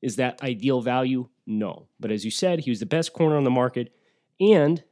Is 0.00 0.16
that 0.16 0.42
ideal 0.42 0.80
value? 0.80 1.28
No. 1.46 1.88
But 2.00 2.10
as 2.10 2.24
you 2.24 2.30
said, 2.30 2.60
he 2.60 2.70
was 2.70 2.80
the 2.80 2.86
best 2.86 3.12
corner 3.12 3.36
on 3.36 3.44
the 3.44 3.50
market 3.50 3.92
and 4.40 4.82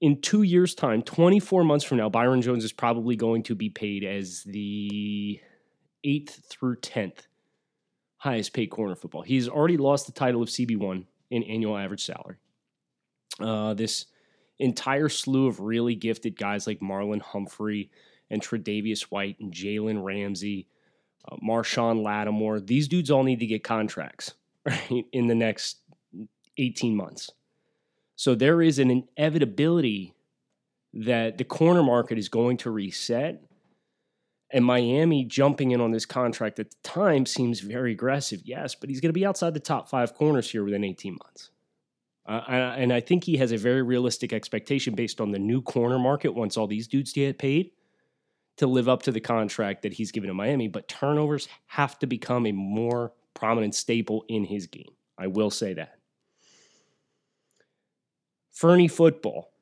in 0.00 0.20
two 0.20 0.42
years' 0.42 0.74
time, 0.74 1.02
24 1.02 1.62
months 1.62 1.84
from 1.84 1.98
now, 1.98 2.08
Byron 2.08 2.42
Jones 2.42 2.64
is 2.64 2.72
probably 2.72 3.14
going 3.14 3.44
to 3.44 3.54
be 3.54 3.70
paid 3.70 4.02
as 4.02 4.42
the 4.42 5.40
eighth 6.02 6.48
through 6.50 6.78
10th 6.78 7.28
highest 8.18 8.52
paid 8.52 8.68
corner 8.68 8.94
football. 8.94 9.22
He's 9.22 9.48
already 9.48 9.76
lost 9.76 10.06
the 10.06 10.12
title 10.12 10.42
of 10.42 10.48
CB1 10.48 11.04
in 11.30 11.42
annual 11.44 11.76
average 11.76 12.04
salary. 12.04 12.36
Uh, 13.40 13.74
this 13.74 14.06
entire 14.58 15.08
slew 15.08 15.46
of 15.46 15.60
really 15.60 15.94
gifted 15.94 16.36
guys 16.36 16.66
like 16.66 16.80
Marlon 16.80 17.20
Humphrey 17.20 17.90
and 18.30 18.42
Tre'Davious 18.42 19.02
White 19.02 19.38
and 19.40 19.52
Jalen 19.52 20.02
Ramsey, 20.02 20.66
uh, 21.30 21.36
Marshon 21.36 22.02
Lattimore, 22.02 22.60
these 22.60 22.88
dudes 22.88 23.10
all 23.10 23.22
need 23.22 23.40
to 23.40 23.46
get 23.46 23.62
contracts 23.62 24.34
right 24.66 25.04
in 25.12 25.26
the 25.26 25.34
next 25.34 25.78
18 26.58 26.96
months. 26.96 27.30
So 28.16 28.34
there 28.34 28.62
is 28.62 28.78
an 28.78 28.90
inevitability 28.90 30.14
that 30.94 31.36
the 31.36 31.44
corner 31.44 31.82
market 31.82 32.16
is 32.16 32.28
going 32.28 32.56
to 32.58 32.70
reset. 32.70 33.42
And 34.52 34.64
Miami 34.64 35.24
jumping 35.24 35.72
in 35.72 35.80
on 35.80 35.90
this 35.90 36.06
contract 36.06 36.58
at 36.60 36.70
the 36.70 36.76
time 36.82 37.26
seems 37.26 37.60
very 37.60 37.92
aggressive, 37.92 38.42
yes, 38.44 38.74
but 38.74 38.88
he's 38.88 39.00
going 39.00 39.08
to 39.08 39.18
be 39.18 39.26
outside 39.26 39.54
the 39.54 39.60
top 39.60 39.88
five 39.88 40.14
corners 40.14 40.50
here 40.50 40.62
within 40.62 40.84
18 40.84 41.18
months. 41.24 41.50
Uh, 42.28 42.74
and 42.76 42.92
I 42.92 43.00
think 43.00 43.24
he 43.24 43.36
has 43.36 43.52
a 43.52 43.56
very 43.56 43.82
realistic 43.82 44.32
expectation 44.32 44.94
based 44.94 45.20
on 45.20 45.30
the 45.30 45.38
new 45.38 45.62
corner 45.62 45.98
market 45.98 46.34
once 46.34 46.56
all 46.56 46.66
these 46.66 46.88
dudes 46.88 47.12
get 47.12 47.38
paid 47.38 47.70
to 48.56 48.66
live 48.66 48.88
up 48.88 49.02
to 49.02 49.12
the 49.12 49.20
contract 49.20 49.82
that 49.82 49.92
he's 49.92 50.10
given 50.10 50.28
to 50.28 50.34
Miami. 50.34 50.66
But 50.66 50.88
turnovers 50.88 51.48
have 51.66 51.98
to 52.00 52.06
become 52.06 52.46
a 52.46 52.52
more 52.52 53.12
prominent 53.34 53.74
staple 53.74 54.24
in 54.28 54.44
his 54.44 54.66
game. 54.66 54.90
I 55.18 55.28
will 55.28 55.50
say 55.50 55.74
that. 55.74 55.98
Fernie 58.52 58.88
football. 58.88 59.52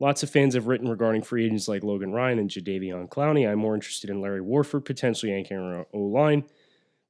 Lots 0.00 0.22
of 0.22 0.30
fans 0.30 0.54
have 0.54 0.68
written 0.68 0.88
regarding 0.88 1.22
free 1.22 1.44
agents 1.44 1.66
like 1.66 1.82
Logan 1.82 2.12
Ryan 2.12 2.38
and 2.38 2.48
Jadeveon 2.48 3.08
Clowney. 3.08 3.50
I'm 3.50 3.58
more 3.58 3.74
interested 3.74 4.10
in 4.10 4.20
Larry 4.20 4.40
Warford 4.40 4.84
potentially 4.84 5.32
anchoring 5.32 5.60
our 5.60 5.86
O 5.92 5.98
line. 5.98 6.44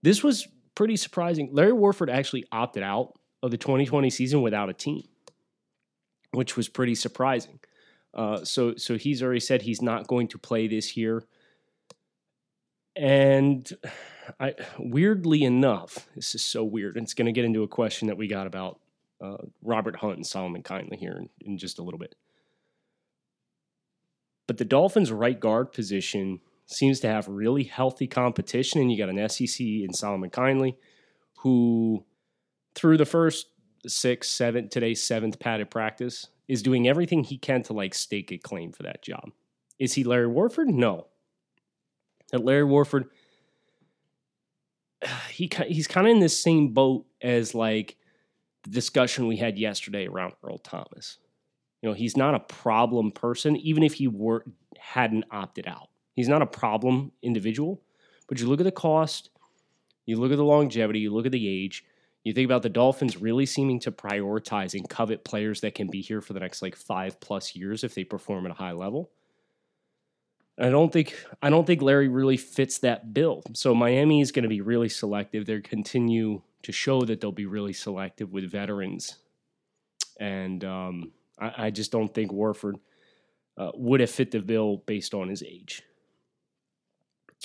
This 0.03 0.23
was 0.23 0.49
pretty 0.75 0.97
surprising. 0.97 1.51
Larry 1.53 1.73
Warford 1.73 2.09
actually 2.09 2.47
opted 2.51 2.83
out 2.83 3.19
of 3.43 3.51
the 3.51 3.59
2020 3.59 4.09
season 4.09 4.41
without 4.41 4.71
a 4.71 4.73
team, 4.73 5.03
which 6.33 6.57
was 6.57 6.69
pretty 6.69 6.95
surprising. 6.95 7.61
Uh, 8.15 8.43
so, 8.43 8.75
so 8.77 8.97
he's 8.97 9.23
already 9.23 9.41
said 9.41 9.63
he's 9.63 9.83
not 9.83 10.07
going 10.07 10.29
to 10.29 10.39
play 10.39 10.67
this 10.67 10.97
year. 10.97 11.23
And 12.97 13.71
I, 14.41 14.55
weirdly 14.79 15.45
enough, 15.45 16.09
this 16.17 16.35
is 16.35 16.45
so 16.45 16.65
weird. 16.65 16.97
It's 16.97 17.15
going 17.15 17.27
to 17.27 17.33
get 17.33 17.45
into 17.45 17.63
a 17.63 17.69
question 17.69 18.09
that 18.09 18.17
we 18.17 18.29
got 18.29 18.47
about 18.47 18.81
uh, 19.23 19.37
Robert 19.63 19.97
Hunt 19.97 20.17
and 20.17 20.27
Solomon 20.27 20.63
Kindley 20.63 20.97
here 20.97 21.17
in, 21.17 21.29
in 21.41 21.59
just 21.59 21.79
a 21.79 21.83
little 21.83 21.99
bit. 21.99 22.15
But 24.49 24.57
the 24.57 24.65
Dolphins' 24.65 25.13
right 25.13 25.39
guard 25.39 25.73
position 25.73 26.41
seems 26.67 26.99
to 27.01 27.09
have 27.09 27.29
really 27.29 27.65
healthy 27.65 28.09
competition, 28.09 28.81
and 28.81 28.91
you 28.91 28.99
got 28.99 29.11
an 29.11 29.29
SEC 29.29 29.61
in 29.61 29.93
Solomon 29.93 30.31
Kindley, 30.31 30.77
who 31.39 32.05
through 32.75 32.97
the 32.97 33.05
first 33.05 33.47
six, 33.87 34.29
seven, 34.29 34.69
today's 34.69 35.03
seventh 35.03 35.39
padded 35.39 35.71
practice, 35.71 36.27
is 36.49 36.63
doing 36.63 36.89
everything 36.89 37.23
he 37.23 37.37
can 37.37 37.63
to 37.65 37.75
like 37.75 37.95
stake 37.95 38.33
a 38.33 38.39
claim 38.39 38.73
for 38.73 38.83
that 38.85 39.03
job. 39.03 39.31
Is 39.79 39.93
he 39.95 40.03
Larry 40.03 40.27
Warford? 40.27 40.69
No. 40.69 41.09
That 42.33 42.45
Larry 42.45 42.65
Warford, 42.65 43.11
he 45.31 45.51
he's 45.67 45.87
kind 45.87 46.07
of 46.07 46.11
in 46.11 46.21
this 46.21 46.41
same 46.43 46.73
boat 46.73 47.05
as 47.21 47.55
like 47.55 47.97
the 48.65 48.71
discussion 48.71 49.27
we 49.27 49.37
had 49.37 49.59
yesterday 49.59 50.07
around 50.07 50.33
Earl 50.43 50.59
Thomas. 50.59 51.19
You 51.83 51.89
know, 51.89 51.95
he's 51.95 52.17
not 52.17 52.35
a 52.35 52.41
problem 52.41 53.13
person, 53.13 53.57
even 53.57 53.83
if 53.83 53.95
he 53.95 54.09
were 54.09 54.45
hadn't 54.79 55.25
opted 55.31 55.67
out. 55.67 55.89
He's 56.15 56.29
not 56.29 56.43
a 56.43 56.47
problem 56.47 57.13
individual. 57.23 57.81
But 58.29 58.41
you 58.41 58.47
look 58.47 58.61
at 58.61 58.65
the 58.65 58.73
cost, 58.73 59.31
you 60.05 60.17
look 60.17 60.33
at 60.33 60.37
the 60.37 60.45
longevity, 60.45 61.01
you 61.01 61.13
look 61.13 61.27
at 61.27 61.33
the 61.33 61.49
age, 61.49 61.85
you 62.25 62.33
think 62.33 62.45
about 62.45 62.63
the 62.63 62.69
Dolphins 62.69 63.17
really 63.17 63.47
seeming 63.47 63.81
to 63.81 63.93
prioritize 63.93 64.75
and 64.75 64.89
covet 64.89 65.25
players 65.25 65.61
that 65.61 65.75
can 65.75 65.89
be 65.89 66.03
here 66.03 66.21
for 66.21 66.35
the 66.35 66.41
next 66.41 66.61
like 66.61 66.77
five 66.77 67.19
plus 67.21 67.55
years 67.55 67.85
if 67.85 67.95
they 67.95 68.05
perform 68.05 68.45
at 68.45 68.53
a 68.53 68.55
high 68.55 68.73
level. 68.73 69.11
I 70.59 70.71
don't 70.71 70.93
think 70.93 71.15
I 71.41 71.51
don't 71.51 71.67
think 71.67 71.83
Larry 71.83 72.09
really 72.09 72.37
fits 72.37 72.79
that 72.79 73.15
bill. 73.15 73.43
So 73.55 73.75
Miami 73.75 74.21
is 74.21 74.33
going 74.33 74.43
to 74.43 74.49
be 74.49 74.61
really 74.61 74.89
selective. 74.89 75.47
They 75.47 75.61
continue 75.61 76.43
to 76.63 76.73
show 76.73 77.03
that 77.03 77.21
they'll 77.21 77.33
be 77.33 77.47
really 77.47 77.73
selective 77.73 78.33
with 78.33 78.51
veterans, 78.51 79.19
and 80.19 80.65
um, 80.65 81.13
I, 81.41 81.67
I, 81.67 81.71
just 81.71 81.93
don't 81.93 82.13
think 82.13 82.33
Warford 82.33 82.77
uh, 83.57 83.71
would 83.75 84.01
have 84.01 84.11
fit 84.11 84.31
the 84.31 84.41
bill 84.41 84.83
based 84.87 85.15
on 85.15 85.29
his 85.29 85.43
age. 85.43 85.83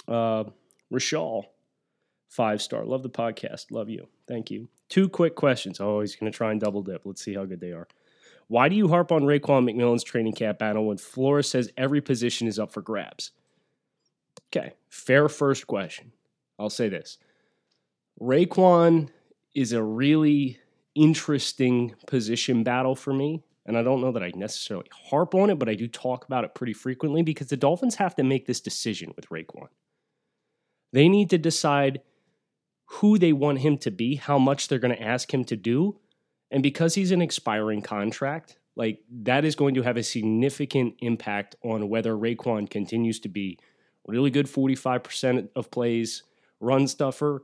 Uh, 0.07 0.45
Rashal, 0.91 1.45
five 2.29 2.61
star. 2.61 2.85
Love 2.85 3.03
the 3.03 3.09
podcast. 3.09 3.71
Love 3.71 3.89
you. 3.89 4.07
Thank 4.27 4.51
you. 4.51 4.67
Two 4.89 5.09
quick 5.09 5.35
questions. 5.35 5.79
Oh, 5.79 6.01
he's 6.01 6.15
going 6.15 6.31
to 6.31 6.35
try 6.35 6.51
and 6.51 6.59
double 6.59 6.81
dip. 6.81 7.01
Let's 7.05 7.23
see 7.23 7.33
how 7.33 7.45
good 7.45 7.59
they 7.59 7.71
are. 7.71 7.87
Why 8.47 8.69
do 8.69 8.75
you 8.75 8.87
harp 8.87 9.11
on 9.11 9.23
Raekwon 9.23 9.69
McMillan's 9.69 10.03
training 10.03 10.33
camp 10.33 10.59
battle 10.59 10.87
when 10.87 10.97
Flores 10.97 11.49
says 11.49 11.71
every 11.77 12.01
position 12.01 12.47
is 12.47 12.59
up 12.59 12.71
for 12.71 12.81
grabs? 12.81 13.31
Okay, 14.49 14.73
fair 14.89 15.29
first 15.29 15.65
question. 15.65 16.11
I'll 16.59 16.69
say 16.69 16.89
this 16.89 17.17
Raekwon 18.21 19.09
is 19.55 19.73
a 19.73 19.81
really 19.81 20.59
interesting 20.95 21.95
position 22.05 22.63
battle 22.63 22.95
for 22.95 23.13
me. 23.13 23.43
And 23.65 23.77
I 23.77 23.83
don't 23.83 24.01
know 24.01 24.11
that 24.11 24.23
I 24.23 24.31
necessarily 24.35 24.89
harp 24.91 25.33
on 25.33 25.49
it, 25.49 25.57
but 25.57 25.69
I 25.69 25.75
do 25.75 25.87
talk 25.87 26.25
about 26.25 26.43
it 26.43 26.53
pretty 26.53 26.73
frequently 26.73 27.21
because 27.21 27.47
the 27.47 27.57
Dolphins 27.57 27.95
have 27.95 28.15
to 28.15 28.23
make 28.23 28.45
this 28.45 28.59
decision 28.59 29.13
with 29.15 29.29
Raekwon. 29.29 29.69
They 30.91 31.07
need 31.07 31.29
to 31.29 31.37
decide 31.37 32.01
who 32.85 33.17
they 33.17 33.33
want 33.33 33.59
him 33.59 33.77
to 33.79 33.91
be, 33.91 34.15
how 34.15 34.37
much 34.37 34.67
they're 34.67 34.79
going 34.79 34.95
to 34.95 35.01
ask 35.01 35.33
him 35.33 35.45
to 35.45 35.55
do. 35.55 35.99
And 36.51 36.61
because 36.61 36.95
he's 36.95 37.11
an 37.11 37.21
expiring 37.21 37.81
contract, 37.81 38.57
like 38.75 38.99
that 39.23 39.45
is 39.45 39.55
going 39.55 39.75
to 39.75 39.81
have 39.83 39.97
a 39.97 40.03
significant 40.03 40.95
impact 40.99 41.55
on 41.63 41.89
whether 41.89 42.13
Raekwon 42.13 42.69
continues 42.69 43.19
to 43.21 43.29
be 43.29 43.57
really 44.07 44.29
good 44.29 44.47
45% 44.47 45.49
of 45.55 45.71
plays, 45.71 46.23
run 46.59 46.87
stuffer, 46.87 47.43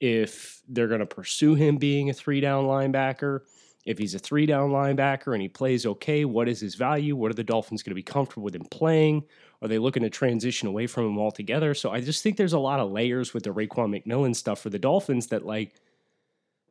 if 0.00 0.62
they're 0.68 0.88
going 0.88 1.00
to 1.00 1.06
pursue 1.06 1.54
him 1.54 1.78
being 1.78 2.10
a 2.10 2.12
three 2.12 2.40
down 2.40 2.64
linebacker. 2.64 3.40
If 3.86 3.98
he's 3.98 4.16
a 4.16 4.18
three 4.18 4.46
down 4.46 4.70
linebacker 4.70 5.32
and 5.32 5.40
he 5.40 5.48
plays 5.48 5.86
okay, 5.86 6.24
what 6.24 6.48
is 6.48 6.60
his 6.60 6.74
value? 6.74 7.14
What 7.14 7.30
are 7.30 7.34
the 7.34 7.44
Dolphins 7.44 7.84
going 7.84 7.92
to 7.92 7.94
be 7.94 8.02
comfortable 8.02 8.42
with 8.42 8.56
him 8.56 8.66
playing? 8.68 9.24
Are 9.62 9.68
they 9.68 9.78
looking 9.78 10.02
to 10.02 10.10
transition 10.10 10.66
away 10.66 10.88
from 10.88 11.06
him 11.06 11.18
altogether? 11.18 11.72
So 11.72 11.90
I 11.90 12.00
just 12.00 12.22
think 12.22 12.36
there's 12.36 12.52
a 12.52 12.58
lot 12.58 12.80
of 12.80 12.90
layers 12.90 13.32
with 13.32 13.44
the 13.44 13.54
Raekwon 13.54 14.04
McMillan 14.04 14.34
stuff 14.34 14.60
for 14.60 14.70
the 14.70 14.78
Dolphins 14.78 15.28
that, 15.28 15.46
like, 15.46 15.74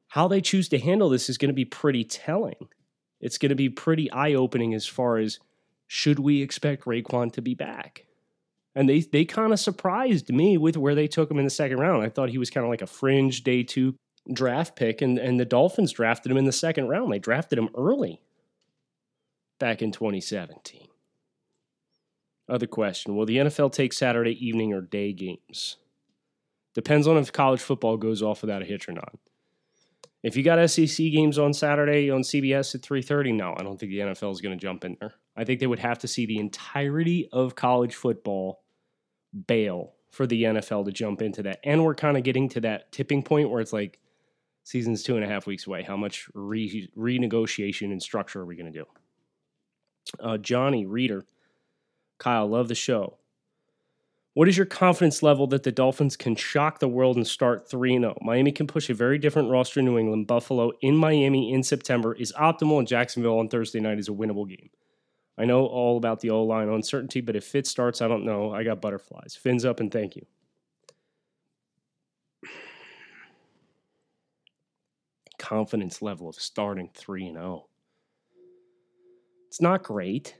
how 0.09 0.27
they 0.27 0.41
choose 0.41 0.67
to 0.69 0.77
handle 0.77 1.09
this 1.09 1.29
is 1.29 1.37
going 1.37 1.49
to 1.49 1.55
be 1.55 1.65
pretty 1.65 2.03
telling. 2.03 2.67
It's 3.21 3.37
going 3.37 3.49
to 3.49 3.55
be 3.55 3.69
pretty 3.69 4.11
eye 4.11 4.33
opening 4.33 4.73
as 4.73 4.85
far 4.85 5.17
as 5.17 5.39
should 5.87 6.19
we 6.19 6.41
expect 6.41 6.83
Raekwon 6.83 7.31
to 7.33 7.41
be 7.41 7.55
back? 7.55 8.05
And 8.75 8.89
they 8.89 8.99
they 8.99 9.23
kind 9.23 9.53
of 9.53 9.59
surprised 9.59 10.29
me 10.33 10.57
with 10.57 10.75
where 10.75 10.95
they 10.95 11.07
took 11.07 11.31
him 11.31 11.39
in 11.39 11.45
the 11.45 11.49
second 11.49 11.79
round. 11.79 12.03
I 12.03 12.09
thought 12.09 12.29
he 12.29 12.37
was 12.37 12.49
kind 12.49 12.65
of 12.65 12.69
like 12.69 12.81
a 12.81 12.87
fringe 12.87 13.43
day 13.43 13.63
two 13.63 13.95
draft 14.31 14.75
pick, 14.75 15.01
and, 15.01 15.17
and 15.17 15.39
the 15.39 15.45
Dolphins 15.45 15.91
drafted 15.91 16.31
him 16.31 16.37
in 16.37 16.45
the 16.45 16.51
second 16.51 16.87
round. 16.87 17.11
They 17.11 17.19
drafted 17.19 17.59
him 17.59 17.69
early 17.75 18.21
back 19.59 19.81
in 19.81 19.91
2017. 19.91 20.87
Other 22.47 22.67
question 22.67 23.15
Will 23.15 23.25
the 23.25 23.37
NFL 23.37 23.71
take 23.71 23.93
Saturday 23.93 24.45
evening 24.45 24.73
or 24.73 24.81
day 24.81 25.13
games? 25.13 25.77
Depends 26.73 27.07
on 27.07 27.17
if 27.17 27.31
college 27.31 27.61
football 27.61 27.97
goes 27.97 28.21
off 28.21 28.41
without 28.41 28.61
a 28.61 28.65
hitch 28.65 28.89
or 28.89 28.91
not. 28.91 29.15
If 30.21 30.35
you 30.35 30.43
got 30.43 30.69
SEC 30.69 30.97
games 30.97 31.37
on 31.37 31.53
Saturday 31.53 32.09
on 32.09 32.21
CBS 32.21 32.75
at 32.75 32.81
3:30, 32.81 33.33
no, 33.33 33.53
I 33.57 33.63
don't 33.63 33.79
think 33.79 33.91
the 33.91 33.99
NFL 33.99 34.31
is 34.31 34.41
going 34.41 34.57
to 34.57 34.61
jump 34.61 34.83
in 34.83 34.97
there. 34.99 35.13
I 35.35 35.43
think 35.43 35.59
they 35.59 35.67
would 35.67 35.79
have 35.79 35.99
to 35.99 36.07
see 36.07 36.25
the 36.25 36.39
entirety 36.39 37.29
of 37.31 37.55
college 37.55 37.95
football 37.95 38.63
bail 39.47 39.93
for 40.09 40.25
the 40.25 40.43
NFL 40.43 40.85
to 40.85 40.91
jump 40.91 41.21
into 41.21 41.43
that. 41.43 41.59
And 41.63 41.83
we're 41.83 41.95
kind 41.95 42.17
of 42.17 42.23
getting 42.23 42.49
to 42.49 42.61
that 42.61 42.91
tipping 42.91 43.21
point 43.21 43.49
where 43.49 43.61
it's 43.61 43.73
like 43.73 43.99
season's 44.65 45.03
two 45.03 45.15
and 45.15 45.23
a 45.23 45.27
half 45.27 45.47
weeks 45.47 45.67
away. 45.67 45.83
How 45.83 45.95
much 45.95 46.27
re- 46.33 46.89
renegotiation 46.97 47.91
and 47.91 48.03
structure 48.03 48.41
are 48.41 48.45
we 48.45 48.57
going 48.57 48.71
to 48.71 48.79
do? 48.79 48.85
Uh, 50.19 50.37
Johnny 50.37 50.85
Reader 50.85 51.25
Kyle, 52.17 52.47
love 52.47 52.67
the 52.67 52.75
show. 52.75 53.17
What 54.33 54.49
is 54.49 54.57
your 54.57 54.65
confidence 54.65 55.23
level 55.23 55.47
that 55.47 55.63
the 55.63 55.71
Dolphins 55.71 56.17
can 56.17 56.35
shock 56.35 56.79
the 56.79 56.87
world 56.87 57.15
and 57.15 57.25
start 57.25 57.69
3 57.69 57.99
0? 57.99 58.17
Miami 58.21 58.51
can 58.51 58.67
push 58.67 58.89
a 58.89 58.93
very 58.93 59.17
different 59.17 59.49
roster 59.49 59.79
in 59.79 59.85
New 59.85 59.97
England. 59.97 60.27
Buffalo 60.27 60.71
in 60.81 60.95
Miami 60.95 61.53
in 61.53 61.63
September 61.63 62.13
is 62.13 62.33
optimal, 62.33 62.79
and 62.79 62.87
Jacksonville 62.87 63.39
on 63.39 63.47
Thursday 63.47 63.79
night 63.79 63.99
is 63.99 64.09
a 64.09 64.11
winnable 64.11 64.47
game. 64.47 64.69
I 65.37 65.45
know 65.45 65.65
all 65.65 65.97
about 65.97 66.19
the 66.19 66.31
O 66.31 66.43
line 66.43 66.69
uncertainty, 66.69 67.21
but 67.21 67.35
if 67.35 67.45
Fitz 67.45 67.69
starts, 67.69 68.01
I 68.01 68.07
don't 68.07 68.25
know. 68.25 68.53
I 68.53 68.63
got 68.63 68.81
butterflies. 68.81 69.35
Fins 69.35 69.63
up 69.63 69.79
and 69.79 69.91
thank 69.91 70.15
you. 70.15 70.25
Confidence 75.45 76.01
level 76.01 76.27
of 76.27 76.35
starting 76.35 76.89
3 76.95 77.31
0. 77.31 77.67
It's 79.47 79.61
not 79.61 79.83
great. 79.83 80.35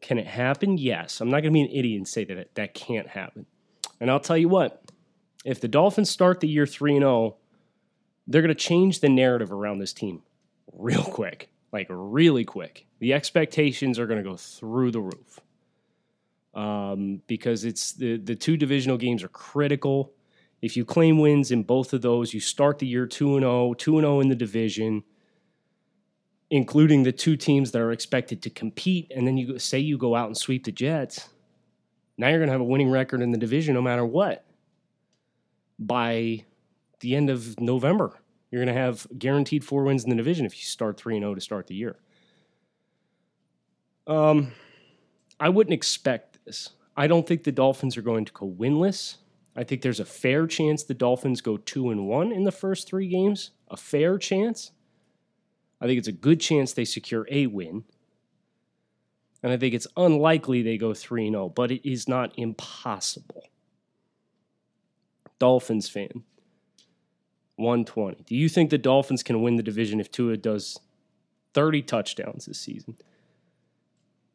Can 0.00 0.18
it 0.18 0.26
happen? 0.26 0.76
Yes. 0.78 1.20
I'm 1.20 1.30
not 1.30 1.42
going 1.42 1.52
to 1.52 1.58
be 1.58 1.62
an 1.62 1.70
idiot 1.70 1.98
and 1.98 2.08
say 2.08 2.24
that 2.24 2.36
it, 2.36 2.50
that 2.56 2.74
can't 2.74 3.06
happen. 3.06 3.46
And 4.00 4.10
I'll 4.10 4.18
tell 4.18 4.36
you 4.36 4.48
what, 4.48 4.82
if 5.44 5.60
the 5.60 5.68
Dolphins 5.68 6.10
start 6.10 6.40
the 6.40 6.48
year 6.48 6.66
3 6.66 6.98
0, 6.98 7.36
they're 8.26 8.42
going 8.42 8.48
to 8.48 8.54
change 8.54 8.98
the 8.98 9.08
narrative 9.08 9.52
around 9.52 9.78
this 9.78 9.92
team 9.92 10.22
real 10.72 11.04
quick, 11.04 11.50
like 11.72 11.86
really 11.88 12.44
quick. 12.44 12.86
The 12.98 13.12
expectations 13.12 14.00
are 14.00 14.06
going 14.06 14.22
to 14.22 14.28
go 14.28 14.36
through 14.36 14.90
the 14.90 15.02
roof 15.02 15.40
um, 16.52 17.22
because 17.28 17.64
it's 17.64 17.92
the, 17.92 18.16
the 18.16 18.34
two 18.34 18.56
divisional 18.56 18.96
games 18.96 19.22
are 19.22 19.28
critical. 19.28 20.12
If 20.64 20.76
you 20.76 20.84
claim 20.84 21.18
wins 21.18 21.50
in 21.50 21.62
both 21.62 21.92
of 21.92 22.02
those, 22.02 22.32
you 22.32 22.40
start 22.40 22.78
the 22.78 22.86
year 22.86 23.06
2 23.06 23.38
0, 23.38 23.74
2 23.74 24.00
0 24.00 24.20
in 24.20 24.28
the 24.28 24.34
division 24.34 25.04
including 26.50 27.02
the 27.02 27.10
two 27.10 27.36
teams 27.36 27.72
that 27.72 27.80
are 27.80 27.90
expected 27.90 28.42
to 28.42 28.48
compete, 28.48 29.10
and 29.14 29.26
then 29.26 29.36
you 29.36 29.58
say 29.58 29.78
you 29.78 29.98
go 29.98 30.14
out 30.14 30.26
and 30.26 30.36
sweep 30.36 30.64
the 30.64 30.70
Jets, 30.70 31.28
now 32.16 32.28
you're 32.28 32.38
going 32.38 32.48
to 32.48 32.52
have 32.52 32.60
a 32.60 32.64
winning 32.64 32.90
record 32.90 33.20
in 33.20 33.32
the 33.32 33.38
division 33.38 33.74
no 33.74 33.82
matter 33.82 34.06
what. 34.06 34.44
By 35.80 36.44
the 37.00 37.16
end 37.16 37.28
of 37.28 37.58
November, 37.58 38.20
you're 38.50 38.64
going 38.64 38.72
to 38.72 38.80
have 38.80 39.06
guaranteed 39.18 39.64
four 39.64 39.82
wins 39.82 40.04
in 40.04 40.10
the 40.10 40.16
division 40.16 40.46
if 40.46 40.56
you 40.56 40.62
start 40.62 40.96
3 40.96 41.18
0 41.18 41.34
to 41.34 41.40
start 41.40 41.66
the 41.66 41.74
year. 41.74 41.96
Um, 44.06 44.52
I 45.40 45.48
wouldn't 45.48 45.74
expect 45.74 46.38
this. 46.44 46.70
I 46.96 47.08
don't 47.08 47.26
think 47.26 47.42
the 47.42 47.50
Dolphins 47.50 47.96
are 47.96 48.02
going 48.02 48.26
to 48.26 48.32
go 48.32 48.48
winless. 48.48 49.16
I 49.56 49.64
think 49.64 49.82
there's 49.82 50.00
a 50.00 50.04
fair 50.04 50.46
chance 50.46 50.82
the 50.82 50.94
Dolphins 50.94 51.40
go 51.40 51.56
2 51.56 51.90
and 51.90 52.08
1 52.08 52.32
in 52.32 52.44
the 52.44 52.52
first 52.52 52.88
3 52.88 53.06
games, 53.06 53.50
a 53.68 53.76
fair 53.76 54.18
chance. 54.18 54.72
I 55.80 55.86
think 55.86 55.98
it's 55.98 56.08
a 56.08 56.12
good 56.12 56.40
chance 56.40 56.72
they 56.72 56.84
secure 56.84 57.26
a 57.30 57.46
win. 57.46 57.84
And 59.42 59.52
I 59.52 59.56
think 59.56 59.74
it's 59.74 59.86
unlikely 59.96 60.62
they 60.62 60.78
go 60.78 60.94
3 60.94 61.30
0, 61.30 61.50
but 61.50 61.70
it 61.70 61.88
is 61.88 62.08
not 62.08 62.32
impossible. 62.38 63.44
Dolphins 65.38 65.88
fan, 65.88 66.24
120. 67.56 68.24
Do 68.24 68.34
you 68.34 68.48
think 68.48 68.70
the 68.70 68.78
Dolphins 68.78 69.22
can 69.22 69.42
win 69.42 69.56
the 69.56 69.62
division 69.62 70.00
if 70.00 70.10
Tua 70.10 70.36
does 70.36 70.78
30 71.52 71.82
touchdowns 71.82 72.46
this 72.46 72.58
season? 72.58 72.96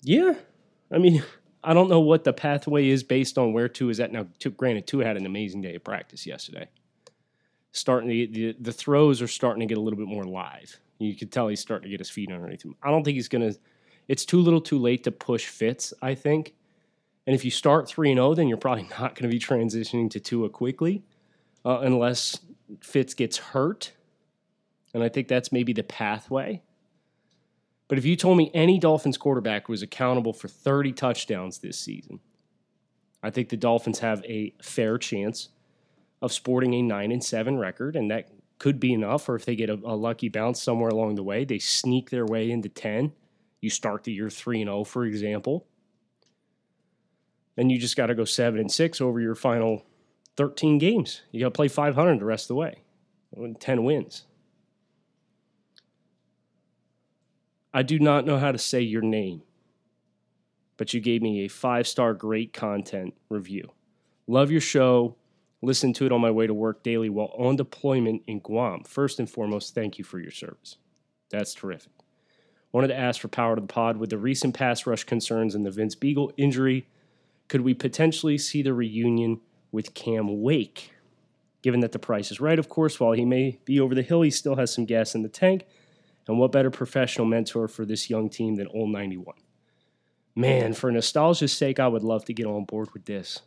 Yeah. 0.01 0.35
I 0.91 0.97
mean, 0.97 1.23
I 1.63 1.73
don't 1.73 1.89
know 1.89 1.99
what 1.99 2.23
the 2.23 2.33
pathway 2.33 2.87
is 2.87 3.03
based 3.03 3.37
on 3.37 3.53
where 3.53 3.67
Tua 3.67 3.91
is 3.91 3.99
at 3.99 4.11
now. 4.11 4.27
Granted, 4.55 4.87
Tua 4.87 5.05
had 5.05 5.17
an 5.17 5.25
amazing 5.25 5.61
day 5.61 5.75
of 5.75 5.83
practice 5.83 6.25
yesterday. 6.25 6.69
Starting 7.71 8.09
to 8.09 8.27
the, 8.27 8.55
the 8.59 8.71
throws 8.71 9.21
are 9.21 9.27
starting 9.27 9.59
to 9.59 9.65
get 9.65 9.77
a 9.77 9.81
little 9.81 9.97
bit 9.97 10.07
more 10.07 10.23
live. 10.23 10.79
You 10.99 11.15
could 11.15 11.31
tell 11.31 11.47
he's 11.47 11.59
starting 11.59 11.83
to 11.83 11.89
get 11.89 11.99
his 11.99 12.09
feet 12.09 12.31
underneath 12.31 12.63
him. 12.63 12.75
I 12.81 12.89
don't 12.89 13.03
think 13.03 13.15
he's 13.15 13.29
to. 13.29 13.55
It's 14.07 14.25
too 14.25 14.39
little, 14.39 14.59
too 14.59 14.79
late 14.79 15.03
to 15.03 15.11
push 15.11 15.45
Fitz. 15.45 15.93
I 16.01 16.15
think, 16.15 16.53
and 17.27 17.35
if 17.35 17.45
you 17.45 17.51
start 17.51 17.87
three 17.87 18.09
and 18.09 18.17
zero, 18.17 18.29
oh, 18.29 18.33
then 18.33 18.47
you're 18.47 18.57
probably 18.57 18.83
not 18.99 19.15
going 19.15 19.23
to 19.23 19.27
be 19.29 19.39
transitioning 19.39 20.09
to 20.11 20.19
Tua 20.19 20.49
quickly, 20.49 21.03
uh, 21.65 21.79
unless 21.81 22.39
Fitz 22.81 23.13
gets 23.13 23.37
hurt. 23.37 23.91
And 24.93 25.03
I 25.03 25.09
think 25.09 25.27
that's 25.27 25.51
maybe 25.51 25.73
the 25.73 25.83
pathway. 25.83 26.61
But 27.89 27.97
if 27.97 28.05
you 28.05 28.15
told 28.15 28.37
me 28.37 28.51
any 28.53 28.79
Dolphins 28.79 29.17
quarterback 29.17 29.67
was 29.67 29.81
accountable 29.81 30.31
for 30.31 30.47
30 30.47 30.93
touchdowns 30.93 31.57
this 31.57 31.77
season, 31.77 32.21
I 33.21 33.31
think 33.31 33.49
the 33.49 33.57
Dolphins 33.57 33.99
have 33.99 34.23
a 34.23 34.53
fair 34.61 34.97
chance 34.97 35.49
of 36.21 36.31
sporting 36.31 36.75
a 36.75 36.81
9 36.81 37.11
and 37.11 37.23
7 37.23 37.57
record 37.57 37.95
and 37.95 38.09
that 38.11 38.29
could 38.59 38.79
be 38.79 38.93
enough 38.93 39.27
or 39.27 39.35
if 39.35 39.45
they 39.45 39.55
get 39.55 39.69
a, 39.69 39.73
a 39.73 39.95
lucky 39.95 40.29
bounce 40.29 40.61
somewhere 40.61 40.89
along 40.89 41.15
the 41.15 41.23
way, 41.23 41.43
they 41.43 41.59
sneak 41.59 42.09
their 42.09 42.25
way 42.25 42.51
into 42.51 42.69
10. 42.69 43.11
You 43.59 43.69
start 43.69 44.03
the 44.03 44.13
year 44.13 44.29
3 44.29 44.61
and 44.61 44.69
0 44.69 44.83
for 44.83 45.05
example. 45.05 45.65
Then 47.55 47.69
you 47.69 47.79
just 47.79 47.97
got 47.97 48.05
to 48.05 48.15
go 48.15 48.23
7 48.23 48.59
and 48.59 48.71
6 48.71 49.01
over 49.01 49.19
your 49.19 49.35
final 49.35 49.83
13 50.37 50.77
games. 50.77 51.23
You 51.31 51.39
got 51.39 51.47
to 51.47 51.51
play 51.51 51.67
500 51.67 52.19
the 52.19 52.25
rest 52.25 52.45
of 52.45 52.49
the 52.49 52.55
way. 52.55 52.83
10 53.59 53.83
wins. 53.83 54.25
I 57.73 57.83
do 57.83 57.99
not 57.99 58.25
know 58.25 58.37
how 58.39 58.51
to 58.51 58.57
say 58.57 58.81
your 58.81 59.01
name, 59.01 59.43
but 60.77 60.93
you 60.93 60.99
gave 60.99 61.21
me 61.21 61.45
a 61.45 61.47
five 61.47 61.87
star 61.87 62.13
great 62.13 62.51
content 62.51 63.13
review. 63.29 63.71
Love 64.27 64.49
your 64.49 64.61
show. 64.61 65.15
Listen 65.61 65.93
to 65.93 66.05
it 66.05 66.11
on 66.11 66.21
my 66.21 66.31
way 66.31 66.47
to 66.47 66.53
work 66.53 66.83
daily 66.83 67.09
while 67.09 67.33
on 67.37 67.57
deployment 67.57 68.23
in 68.25 68.39
Guam. 68.39 68.83
First 68.85 69.19
and 69.19 69.29
foremost, 69.29 69.75
thank 69.75 69.97
you 69.97 70.03
for 70.03 70.19
your 70.19 70.31
service. 70.31 70.77
That's 71.29 71.53
terrific. 71.53 71.91
Wanted 72.71 72.87
to 72.87 72.97
ask 72.97 73.19
for 73.19 73.27
power 73.27 73.55
to 73.55 73.61
the 73.61 73.67
pod 73.67 73.97
with 73.97 74.09
the 74.09 74.17
recent 74.17 74.55
pass 74.55 74.85
rush 74.85 75.03
concerns 75.03 75.53
and 75.53 75.65
the 75.65 75.71
Vince 75.71 75.95
Biegel 75.95 76.31
injury. 76.37 76.87
Could 77.49 77.61
we 77.61 77.73
potentially 77.73 78.37
see 78.37 78.61
the 78.61 78.73
reunion 78.73 79.41
with 79.71 79.93
Cam 79.93 80.41
Wake? 80.41 80.93
Given 81.61 81.81
that 81.81 81.91
the 81.91 81.99
price 81.99 82.31
is 82.31 82.39
right, 82.39 82.57
of 82.57 82.69
course, 82.69 82.99
while 82.99 83.11
he 83.11 83.25
may 83.25 83.59
be 83.65 83.79
over 83.79 83.93
the 83.93 84.01
hill, 84.01 84.21
he 84.21 84.31
still 84.31 84.55
has 84.55 84.73
some 84.73 84.85
gas 84.85 85.13
in 85.13 85.23
the 85.23 85.29
tank 85.29 85.65
and 86.27 86.37
what 86.37 86.51
better 86.51 86.69
professional 86.69 87.25
mentor 87.25 87.67
for 87.67 87.85
this 87.85 88.09
young 88.09 88.29
team 88.29 88.55
than 88.55 88.67
Old 88.67 88.91
91? 88.91 89.35
Man, 90.35 90.73
for 90.73 90.91
nostalgia's 90.91 91.51
sake, 91.51 91.79
I 91.79 91.87
would 91.87 92.03
love 92.03 92.25
to 92.25 92.33
get 92.33 92.45
on 92.45 92.65
board 92.65 92.89
with 92.93 93.05
this. 93.05 93.41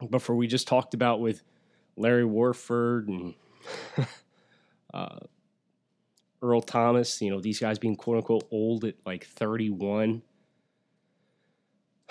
But 0.00 0.22
for 0.22 0.34
we 0.34 0.46
just 0.46 0.68
talked 0.68 0.92
about 0.92 1.20
with 1.20 1.42
Larry 1.96 2.24
Warford 2.24 3.08
and 3.08 3.34
uh, 4.94 5.20
Earl 6.42 6.60
Thomas, 6.60 7.22
you 7.22 7.30
know, 7.30 7.40
these 7.40 7.58
guys 7.58 7.78
being 7.78 7.96
quote 7.96 8.18
unquote 8.18 8.46
old 8.50 8.84
at 8.84 8.96
like 9.06 9.24
31. 9.24 10.22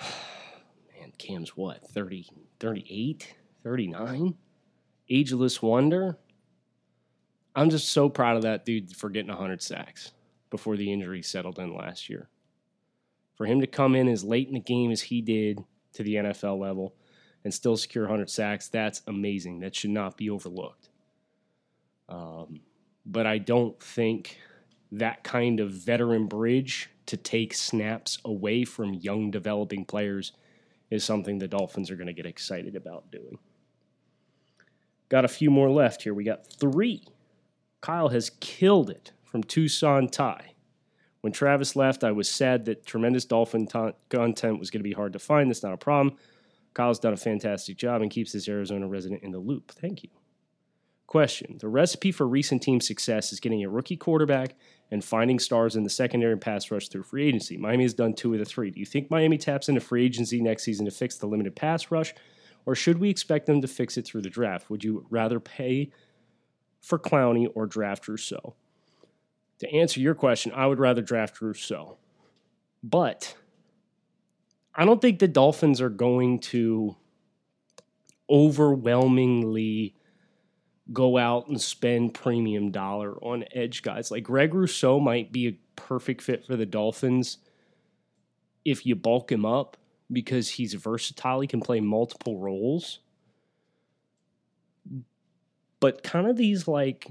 Man, 0.00 1.12
Cam's 1.18 1.50
what, 1.50 1.86
30, 1.86 2.28
38, 2.58 3.34
39? 3.62 4.34
Ageless 5.08 5.62
Wonder? 5.62 6.18
I'm 7.54 7.70
just 7.70 7.90
so 7.90 8.08
proud 8.08 8.36
of 8.36 8.42
that 8.42 8.64
dude 8.64 8.96
for 8.96 9.10
getting 9.10 9.28
100 9.28 9.62
sacks 9.62 10.12
before 10.50 10.76
the 10.76 10.92
injury 10.92 11.22
settled 11.22 11.58
in 11.58 11.74
last 11.74 12.08
year. 12.08 12.28
For 13.36 13.46
him 13.46 13.60
to 13.60 13.66
come 13.66 13.94
in 13.94 14.08
as 14.08 14.24
late 14.24 14.48
in 14.48 14.54
the 14.54 14.60
game 14.60 14.90
as 14.90 15.02
he 15.02 15.20
did 15.20 15.62
to 15.94 16.02
the 16.02 16.14
NFL 16.14 16.58
level 16.58 16.94
and 17.44 17.52
still 17.52 17.76
secure 17.76 18.04
100 18.04 18.30
sacks, 18.30 18.68
that's 18.68 19.02
amazing. 19.06 19.60
That 19.60 19.74
should 19.74 19.90
not 19.90 20.16
be 20.16 20.30
overlooked. 20.30 20.88
Um, 22.08 22.60
but 23.06 23.26
I 23.26 23.38
don't 23.38 23.80
think 23.80 24.38
that 24.92 25.24
kind 25.24 25.60
of 25.60 25.70
veteran 25.70 26.26
bridge 26.26 26.90
to 27.06 27.16
take 27.16 27.54
snaps 27.54 28.18
away 28.24 28.64
from 28.64 28.94
young 28.94 29.30
developing 29.30 29.84
players 29.84 30.32
is 30.90 31.04
something 31.04 31.38
the 31.38 31.48
Dolphins 31.48 31.90
are 31.90 31.96
going 31.96 32.06
to 32.06 32.12
get 32.12 32.26
excited 32.26 32.76
about 32.76 33.10
doing. 33.10 33.38
Got 35.08 35.24
a 35.24 35.28
few 35.28 35.50
more 35.50 35.70
left 35.70 36.02
here. 36.02 36.14
We 36.14 36.24
got 36.24 36.46
three 36.46 37.02
Kyle 37.84 38.08
has 38.08 38.30
killed 38.40 38.88
it 38.88 39.12
from 39.24 39.42
Tucson 39.42 40.08
Thai. 40.08 40.54
When 41.20 41.34
Travis 41.34 41.76
left, 41.76 42.02
I 42.02 42.12
was 42.12 42.30
sad 42.30 42.64
that 42.64 42.86
tremendous 42.86 43.26
dolphin 43.26 43.66
ta- 43.66 43.92
content 44.08 44.58
was 44.58 44.70
going 44.70 44.80
to 44.80 44.88
be 44.88 44.94
hard 44.94 45.12
to 45.12 45.18
find. 45.18 45.50
That's 45.50 45.62
not 45.62 45.74
a 45.74 45.76
problem. 45.76 46.16
Kyle's 46.72 46.98
done 46.98 47.12
a 47.12 47.18
fantastic 47.18 47.76
job 47.76 48.00
and 48.00 48.10
keeps 48.10 48.32
this 48.32 48.48
Arizona 48.48 48.88
resident 48.88 49.22
in 49.22 49.32
the 49.32 49.38
loop. 49.38 49.70
Thank 49.70 50.02
you. 50.02 50.08
Question 51.06 51.58
The 51.58 51.68
recipe 51.68 52.10
for 52.10 52.26
recent 52.26 52.62
team 52.62 52.80
success 52.80 53.34
is 53.34 53.38
getting 53.38 53.62
a 53.62 53.68
rookie 53.68 53.98
quarterback 53.98 54.54
and 54.90 55.04
finding 55.04 55.38
stars 55.38 55.76
in 55.76 55.82
the 55.82 55.90
secondary 55.90 56.32
and 56.32 56.40
pass 56.40 56.70
rush 56.70 56.88
through 56.88 57.02
free 57.02 57.28
agency. 57.28 57.58
Miami 57.58 57.84
has 57.84 57.92
done 57.92 58.14
two 58.14 58.32
of 58.32 58.38
the 58.38 58.46
three. 58.46 58.70
Do 58.70 58.80
you 58.80 58.86
think 58.86 59.10
Miami 59.10 59.36
taps 59.36 59.68
into 59.68 59.82
free 59.82 60.06
agency 60.06 60.40
next 60.40 60.62
season 60.62 60.86
to 60.86 60.90
fix 60.90 61.18
the 61.18 61.26
limited 61.26 61.54
pass 61.54 61.90
rush, 61.90 62.14
or 62.64 62.74
should 62.74 62.96
we 62.96 63.10
expect 63.10 63.44
them 63.44 63.60
to 63.60 63.68
fix 63.68 63.98
it 63.98 64.06
through 64.06 64.22
the 64.22 64.30
draft? 64.30 64.70
Would 64.70 64.84
you 64.84 65.04
rather 65.10 65.38
pay 65.38 65.90
for 66.84 66.98
Clowney 66.98 67.48
or 67.54 67.66
draft 67.66 68.06
Rousseau? 68.06 68.54
To 69.60 69.72
answer 69.72 70.00
your 70.00 70.14
question, 70.14 70.52
I 70.54 70.66
would 70.66 70.78
rather 70.78 71.02
draft 71.02 71.40
Rousseau. 71.40 71.96
But 72.82 73.34
I 74.74 74.84
don't 74.84 75.00
think 75.00 75.18
the 75.18 75.28
Dolphins 75.28 75.80
are 75.80 75.88
going 75.88 76.40
to 76.40 76.96
overwhelmingly 78.28 79.94
go 80.92 81.16
out 81.16 81.48
and 81.48 81.60
spend 81.60 82.14
premium 82.14 82.70
dollar 82.70 83.14
on 83.24 83.44
edge 83.52 83.82
guys. 83.82 84.10
Like 84.10 84.24
Greg 84.24 84.52
Rousseau 84.52 85.00
might 85.00 85.32
be 85.32 85.48
a 85.48 85.58
perfect 85.76 86.20
fit 86.22 86.44
for 86.44 86.56
the 86.56 86.66
Dolphins 86.66 87.38
if 88.64 88.84
you 88.84 88.94
bulk 88.94 89.32
him 89.32 89.46
up 89.46 89.76
because 90.12 90.50
he's 90.50 90.74
versatile. 90.74 91.40
He 91.40 91.46
can 91.46 91.60
play 91.60 91.80
multiple 91.80 92.38
roles 92.38 93.00
but 95.84 96.02
kind 96.02 96.26
of 96.26 96.38
these 96.38 96.66
like 96.66 97.08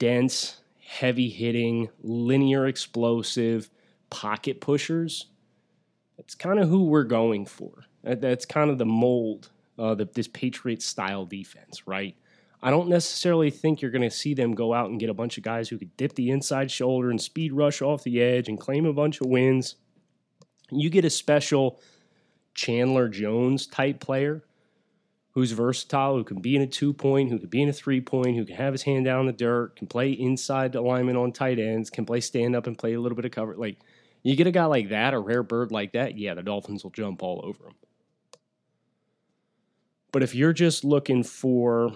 dense, 0.00 0.58
heavy 0.84 1.28
hitting, 1.28 1.88
linear 2.02 2.66
explosive 2.66 3.70
pocket 4.10 4.60
pushers. 4.60 5.26
That's 6.16 6.34
kind 6.34 6.58
of 6.58 6.68
who 6.68 6.86
we're 6.86 7.04
going 7.04 7.46
for. 7.46 7.84
That's 8.02 8.44
kind 8.44 8.70
of 8.70 8.78
the 8.78 8.86
mold 8.86 9.50
of 9.78 9.98
this 10.14 10.26
Patriot 10.26 10.82
style 10.82 11.26
defense, 11.26 11.86
right? 11.86 12.16
I 12.60 12.72
don't 12.72 12.88
necessarily 12.88 13.50
think 13.50 13.80
you're 13.80 13.92
going 13.92 14.02
to 14.02 14.10
see 14.10 14.34
them 14.34 14.56
go 14.56 14.74
out 14.74 14.90
and 14.90 14.98
get 14.98 15.08
a 15.08 15.14
bunch 15.14 15.38
of 15.38 15.44
guys 15.44 15.68
who 15.68 15.78
could 15.78 15.96
dip 15.96 16.16
the 16.16 16.30
inside 16.30 16.72
shoulder 16.72 17.08
and 17.10 17.22
speed 17.22 17.52
rush 17.52 17.82
off 17.82 18.02
the 18.02 18.20
edge 18.20 18.48
and 18.48 18.58
claim 18.58 18.84
a 18.84 18.92
bunch 18.92 19.20
of 19.20 19.28
wins. 19.28 19.76
You 20.72 20.90
get 20.90 21.04
a 21.04 21.10
special 21.10 21.80
Chandler 22.52 23.08
Jones 23.08 23.68
type 23.68 24.00
player 24.00 24.42
who's 25.36 25.52
versatile, 25.52 26.16
who 26.16 26.24
can 26.24 26.40
be 26.40 26.56
in 26.56 26.62
a 26.62 26.66
two 26.66 26.94
point, 26.94 27.30
who 27.30 27.38
can 27.38 27.50
be 27.50 27.60
in 27.60 27.68
a 27.68 27.72
three 27.72 28.00
point, 28.00 28.34
who 28.34 28.44
can 28.46 28.56
have 28.56 28.72
his 28.72 28.82
hand 28.82 29.04
down 29.04 29.26
the 29.26 29.32
dirt, 29.32 29.76
can 29.76 29.86
play 29.86 30.10
inside 30.10 30.74
alignment 30.74 31.18
on 31.18 31.30
tight 31.30 31.58
ends, 31.58 31.90
can 31.90 32.06
play 32.06 32.20
stand 32.20 32.56
up 32.56 32.66
and 32.66 32.78
play 32.78 32.94
a 32.94 33.00
little 33.00 33.14
bit 33.14 33.26
of 33.26 33.32
cover. 33.32 33.54
Like 33.54 33.76
you 34.22 34.34
get 34.34 34.46
a 34.46 34.50
guy 34.50 34.64
like 34.64 34.88
that, 34.88 35.12
a 35.12 35.18
rare 35.18 35.42
bird 35.42 35.70
like 35.70 35.92
that, 35.92 36.16
yeah, 36.16 36.32
the 36.32 36.42
Dolphins 36.42 36.82
will 36.82 36.90
jump 36.90 37.22
all 37.22 37.42
over 37.44 37.66
him. 37.66 37.74
But 40.10 40.22
if 40.22 40.34
you're 40.34 40.54
just 40.54 40.84
looking 40.84 41.22
for, 41.22 41.92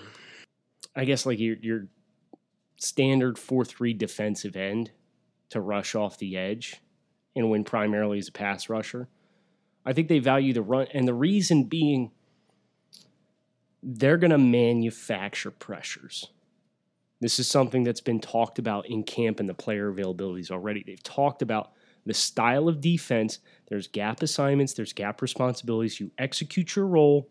I 0.95 1.07
guess 1.07 1.25
like 1.25 1.39
your 1.39 1.57
your 1.63 1.87
standard 2.77 3.39
four 3.39 3.65
three 3.65 3.95
defensive 3.95 4.55
end 4.55 4.91
to 5.49 5.63
rush 5.63 5.95
off 5.95 6.19
the 6.19 6.37
edge 6.37 6.79
and 7.35 7.49
win 7.49 7.65
primarily 7.65 8.19
as 8.19 8.29
a 8.29 8.33
pass 8.33 8.69
rusher, 8.69 9.09
I 9.87 9.95
think 9.95 10.09
they 10.09 10.19
value 10.19 10.53
the 10.53 10.61
run, 10.61 10.89
and 10.93 11.09
the 11.09 11.15
reason 11.15 11.65
being 11.65 12.11
they're 13.83 14.19
going 14.19 14.31
to 14.31 14.39
manufacture 14.39 15.51
pressures. 15.51 16.29
This 17.21 17.39
is 17.39 17.49
something 17.49 17.85
that's 17.85 18.01
been 18.01 18.21
talked 18.21 18.59
about 18.59 18.89
in 18.89 19.03
camp 19.03 19.41
and 19.41 19.49
the 19.49 19.55
player 19.55 19.93
availabilities 19.93 20.51
already. 20.51 20.83
They've 20.87 21.03
talked 21.03 21.43
about 21.43 21.73
the 22.07 22.15
style 22.15 22.69
of 22.69 22.81
defense. 22.81 23.41
There's 23.69 23.87
gap 23.87 24.23
assignments, 24.23 24.73
there's 24.73 24.93
gap 24.93 25.21
responsibilities. 25.21 26.01
You 26.01 26.11
execute 26.19 26.77
your 26.77 26.87
role, 26.87 27.29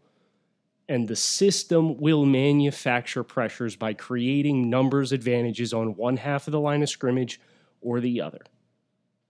and 0.88 1.08
the 1.08 1.16
system 1.16 1.98
will 1.98 2.26
manufacture 2.26 3.24
pressures 3.24 3.76
by 3.76 3.94
creating 3.94 4.70
numbers 4.70 5.12
advantages 5.12 5.74
on 5.74 5.96
one 5.96 6.18
half 6.18 6.48
of 6.48 6.52
the 6.52 6.60
line 6.60 6.84
of 6.84 6.90
scrimmage 6.90 7.42
or 7.82 8.00
the 8.00 8.22
other. 8.22 8.42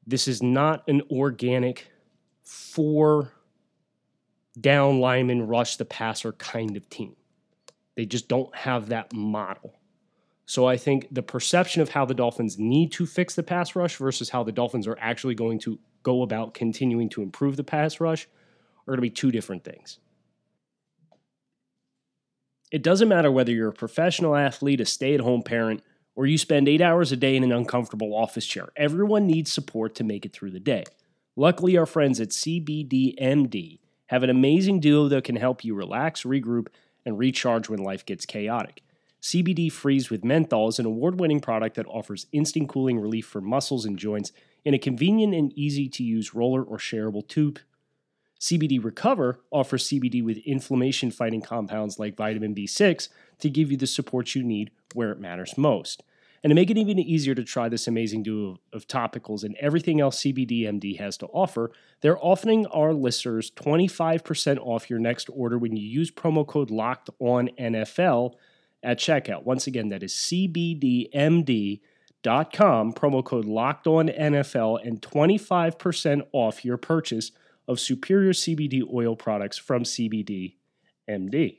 This 0.05 0.27
is 0.27 0.43
not 0.43 0.87
an 0.87 1.03
organic 1.11 1.91
four 2.43 3.31
down 4.61 4.99
lineman 4.99 5.47
rush 5.47 5.77
the 5.77 5.85
passer 5.85 6.33
kind 6.33 6.75
of 6.77 6.89
team. 6.89 7.15
They 7.95 8.05
just 8.05 8.27
don't 8.27 8.53
have 8.55 8.89
that 8.89 9.13
model. 9.13 9.79
So 10.45 10.65
I 10.65 10.77
think 10.77 11.07
the 11.11 11.21
perception 11.21 11.81
of 11.81 11.89
how 11.89 12.05
the 12.05 12.13
Dolphins 12.13 12.57
need 12.57 12.91
to 12.93 13.05
fix 13.05 13.35
the 13.35 13.43
pass 13.43 13.75
rush 13.75 13.97
versus 13.97 14.29
how 14.29 14.43
the 14.43 14.51
Dolphins 14.51 14.87
are 14.87 14.97
actually 14.99 15.35
going 15.35 15.59
to 15.59 15.77
go 16.01 16.23
about 16.23 16.53
continuing 16.53 17.09
to 17.09 17.21
improve 17.21 17.55
the 17.55 17.63
pass 17.63 17.99
rush 17.99 18.27
are 18.87 18.95
going 18.95 18.97
to 18.97 19.01
be 19.01 19.09
two 19.09 19.31
different 19.31 19.63
things. 19.63 19.99
It 22.71 22.83
doesn't 22.83 23.07
matter 23.07 23.31
whether 23.31 23.51
you're 23.51 23.69
a 23.69 23.73
professional 23.73 24.35
athlete, 24.35 24.81
a 24.81 24.85
stay 24.85 25.13
at 25.13 25.21
home 25.21 25.43
parent, 25.43 25.83
or 26.15 26.25
you 26.25 26.37
spend 26.37 26.67
eight 26.67 26.81
hours 26.81 27.11
a 27.11 27.17
day 27.17 27.35
in 27.35 27.43
an 27.43 27.51
uncomfortable 27.51 28.15
office 28.15 28.45
chair. 28.45 28.69
Everyone 28.75 29.27
needs 29.27 29.51
support 29.51 29.95
to 29.95 30.03
make 30.03 30.25
it 30.25 30.33
through 30.33 30.51
the 30.51 30.59
day. 30.59 30.83
Luckily, 31.35 31.77
our 31.77 31.85
friends 31.85 32.19
at 32.19 32.29
CBDMD 32.29 33.79
have 34.09 34.23
an 34.23 34.29
amazing 34.29 34.79
duo 34.79 35.07
that 35.07 35.23
can 35.23 35.35
help 35.35 35.63
you 35.63 35.75
relax, 35.75 36.23
regroup, 36.23 36.67
and 37.05 37.17
recharge 37.17 37.69
when 37.69 37.83
life 37.83 38.03
gets 38.05 38.25
chaotic. 38.25 38.81
CBD 39.21 39.71
Freeze 39.71 40.09
with 40.09 40.23
Menthol 40.23 40.67
is 40.67 40.79
an 40.79 40.87
award 40.87 41.19
winning 41.19 41.39
product 41.39 41.75
that 41.75 41.85
offers 41.87 42.25
instant 42.31 42.69
cooling 42.69 42.99
relief 42.99 43.27
for 43.27 43.39
muscles 43.39 43.85
and 43.85 43.99
joints 43.99 44.31
in 44.65 44.73
a 44.73 44.79
convenient 44.79 45.35
and 45.35 45.53
easy 45.53 45.87
to 45.89 46.03
use 46.03 46.33
roller 46.33 46.63
or 46.63 46.77
shareable 46.77 47.27
tube. 47.27 47.59
CBD 48.39 48.83
Recover 48.83 49.41
offers 49.51 49.87
CBD 49.87 50.23
with 50.23 50.37
inflammation 50.39 51.11
fighting 51.11 51.41
compounds 51.41 51.99
like 51.99 52.17
vitamin 52.17 52.55
B6 52.55 53.09
to 53.39 53.49
give 53.49 53.69
you 53.69 53.77
the 53.77 53.85
support 53.85 54.33
you 54.33 54.41
need 54.41 54.71
where 54.95 55.11
it 55.11 55.19
matters 55.19 55.55
most. 55.55 56.01
And 56.43 56.51
to 56.51 56.55
make 56.55 56.69
it 56.69 56.77
even 56.77 56.99
easier 56.99 57.35
to 57.35 57.43
try 57.43 57.67
this 57.67 57.87
amazing 57.87 58.23
duo 58.23 58.59
of 58.71 58.87
topicals 58.87 59.43
and 59.43 59.55
everything 59.57 59.99
else 59.99 60.21
CBDMD 60.21 60.97
has 60.97 61.17
to 61.17 61.25
offer, 61.27 61.71
they're 62.01 62.23
offering 62.23 62.65
our 62.67 62.93
listeners 62.93 63.51
25% 63.51 64.57
off 64.59 64.89
your 64.89 64.99
next 64.99 65.29
order 65.33 65.57
when 65.57 65.75
you 65.75 65.85
use 65.87 66.11
promo 66.11 66.47
code 66.47 66.69
LOCKED 66.69 67.09
on 67.19 67.49
NFL 67.59 68.35
at 68.83 68.97
checkout. 68.99 69.43
Once 69.43 69.67
again, 69.67 69.89
that 69.89 70.01
is 70.03 70.13
CBDMD.com, 70.13 71.81
promo 72.93 73.23
code 73.23 73.45
LOCKED 73.45 73.87
on 73.87 74.07
NFL, 74.07 74.85
and 74.85 75.01
25% 75.01 76.21
off 76.31 76.63
your 76.63 76.77
purchase 76.77 77.31
of 77.67 77.79
superior 77.79 78.31
CBD 78.31 78.81
oil 78.91 79.15
products 79.15 79.57
from 79.57 79.83
CBD 79.83 80.55
MD. 81.09 81.58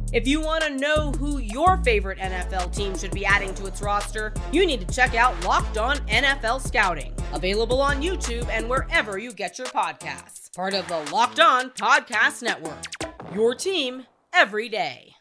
If 0.13 0.27
you 0.27 0.41
want 0.41 0.61
to 0.65 0.75
know 0.75 1.11
who 1.13 1.37
your 1.37 1.77
favorite 1.77 2.17
NFL 2.17 2.75
team 2.75 2.97
should 2.97 3.11
be 3.11 3.25
adding 3.25 3.53
to 3.55 3.65
its 3.65 3.81
roster, 3.81 4.33
you 4.51 4.65
need 4.65 4.85
to 4.85 4.93
check 4.93 5.15
out 5.15 5.41
Locked 5.45 5.77
On 5.77 5.95
NFL 5.99 6.67
Scouting, 6.67 7.15
available 7.31 7.81
on 7.81 8.01
YouTube 8.01 8.45
and 8.49 8.69
wherever 8.69 9.17
you 9.17 9.31
get 9.31 9.57
your 9.57 9.67
podcasts. 9.67 10.53
Part 10.53 10.73
of 10.73 10.85
the 10.89 10.99
Locked 11.13 11.39
On 11.39 11.69
Podcast 11.69 12.43
Network. 12.43 12.83
Your 13.33 13.55
team 13.55 14.05
every 14.33 14.67
day. 14.67 15.13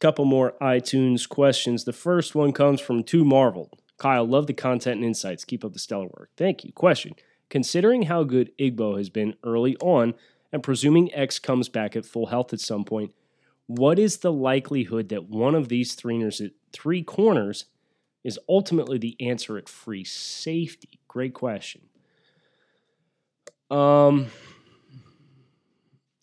Couple 0.00 0.24
more 0.24 0.54
iTunes 0.62 1.28
questions. 1.28 1.84
The 1.84 1.92
first 1.92 2.34
one 2.34 2.54
comes 2.54 2.80
from 2.80 3.04
Two 3.04 3.26
Marvel. 3.26 3.70
Kyle, 3.98 4.24
love 4.26 4.46
the 4.46 4.54
content 4.54 4.96
and 4.96 5.04
insights. 5.04 5.44
Keep 5.44 5.66
up 5.66 5.74
the 5.74 5.78
stellar 5.78 6.08
work. 6.16 6.30
Thank 6.38 6.64
you. 6.64 6.72
Question 6.72 7.12
Considering 7.50 8.04
how 8.04 8.24
good 8.24 8.52
Igbo 8.58 8.96
has 8.96 9.10
been 9.10 9.34
early 9.44 9.76
on, 9.82 10.14
and 10.50 10.62
presuming 10.62 11.12
X 11.12 11.38
comes 11.38 11.68
back 11.68 11.94
at 11.94 12.06
full 12.06 12.26
health 12.26 12.54
at 12.54 12.60
some 12.60 12.84
point, 12.84 13.12
what 13.70 14.00
is 14.00 14.16
the 14.16 14.32
likelihood 14.32 15.10
that 15.10 15.28
one 15.28 15.54
of 15.54 15.68
these 15.68 15.94
three, 15.94 16.28
three 16.72 17.04
corners 17.04 17.66
is 18.24 18.36
ultimately 18.48 18.98
the 18.98 19.16
answer 19.20 19.56
at 19.56 19.68
free 19.68 20.02
safety? 20.02 20.98
Great 21.06 21.34
question. 21.34 21.82
Um, 23.70 24.26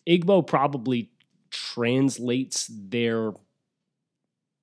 Igbo 0.06 0.46
probably 0.46 1.10
translates 1.50 2.70
their 2.70 3.32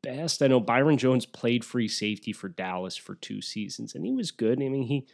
best. 0.02 0.42
I 0.42 0.48
know 0.48 0.60
Byron 0.60 0.98
Jones 0.98 1.24
played 1.24 1.64
free 1.64 1.88
safety 1.88 2.34
for 2.34 2.50
Dallas 2.50 2.98
for 2.98 3.14
two 3.14 3.40
seasons, 3.40 3.94
and 3.94 4.04
he 4.04 4.12
was 4.12 4.30
good. 4.30 4.60
I 4.60 4.68
mean, 4.68 4.82
he 4.82 5.06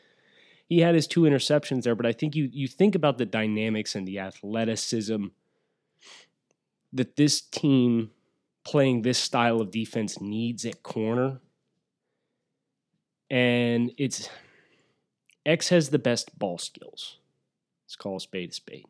he 0.66 0.80
had 0.80 0.96
his 0.96 1.06
two 1.06 1.20
interceptions 1.20 1.84
there, 1.84 1.94
but 1.94 2.06
I 2.06 2.12
think 2.12 2.34
you 2.34 2.50
you 2.52 2.66
think 2.66 2.96
about 2.96 3.18
the 3.18 3.26
dynamics 3.26 3.94
and 3.94 4.08
the 4.08 4.18
athleticism 4.18 5.26
that 6.92 7.16
this 7.16 7.40
team 7.40 8.10
playing 8.64 9.02
this 9.02 9.18
style 9.18 9.60
of 9.60 9.70
defense 9.70 10.20
needs 10.20 10.64
at 10.64 10.82
corner. 10.82 11.40
And 13.30 13.92
it's 13.96 14.28
X 15.46 15.68
has 15.68 15.90
the 15.90 15.98
best 15.98 16.38
ball 16.38 16.58
skills. 16.58 17.18
Let's 17.84 17.96
call 17.96 18.16
a 18.16 18.20
spade 18.20 18.50
a 18.50 18.52
spade. 18.52 18.86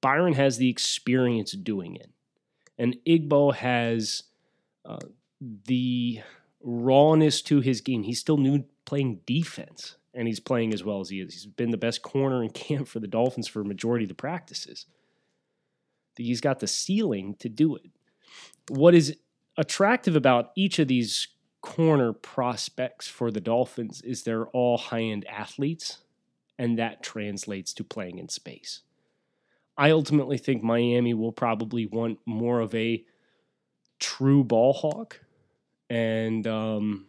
Byron 0.00 0.34
has 0.34 0.58
the 0.58 0.70
experience 0.70 1.52
doing 1.52 1.96
it. 1.96 2.10
And 2.78 2.96
Igbo 3.06 3.54
has 3.54 4.24
uh, 4.84 4.98
the 5.40 6.20
rawness 6.62 7.42
to 7.42 7.60
his 7.60 7.80
game. 7.80 8.04
He's 8.04 8.20
still 8.20 8.36
new 8.36 8.64
playing 8.84 9.20
defense, 9.26 9.96
and 10.14 10.28
he's 10.28 10.40
playing 10.40 10.72
as 10.72 10.84
well 10.84 11.00
as 11.00 11.08
he 11.08 11.20
is. 11.20 11.34
He's 11.34 11.46
been 11.46 11.72
the 11.72 11.76
best 11.76 12.02
corner 12.02 12.42
in 12.42 12.50
camp 12.66 12.86
for 12.86 13.00
the 13.00 13.08
Dolphins 13.08 13.48
for 13.48 13.60
a 13.60 13.64
majority 13.64 14.04
of 14.04 14.08
the 14.08 14.14
practices 14.14 14.86
he's 16.24 16.40
got 16.40 16.60
the 16.60 16.66
ceiling 16.66 17.34
to 17.38 17.48
do 17.48 17.76
it. 17.76 17.90
What 18.68 18.94
is 18.94 19.16
attractive 19.56 20.16
about 20.16 20.50
each 20.56 20.78
of 20.78 20.88
these 20.88 21.28
corner 21.60 22.12
prospects 22.12 23.08
for 23.08 23.30
the 23.30 23.40
Dolphins 23.40 24.00
is 24.02 24.22
they're 24.22 24.46
all 24.48 24.78
high 24.78 25.02
end 25.02 25.26
athletes, 25.26 25.98
and 26.58 26.78
that 26.78 27.02
translates 27.02 27.72
to 27.74 27.84
playing 27.84 28.18
in 28.18 28.28
space. 28.28 28.82
I 29.76 29.90
ultimately 29.90 30.38
think 30.38 30.62
Miami 30.62 31.14
will 31.14 31.32
probably 31.32 31.86
want 31.86 32.18
more 32.26 32.60
of 32.60 32.74
a 32.74 33.04
true 33.98 34.44
ball 34.44 34.72
hawk, 34.72 35.20
and 35.88 36.46
um, 36.46 37.06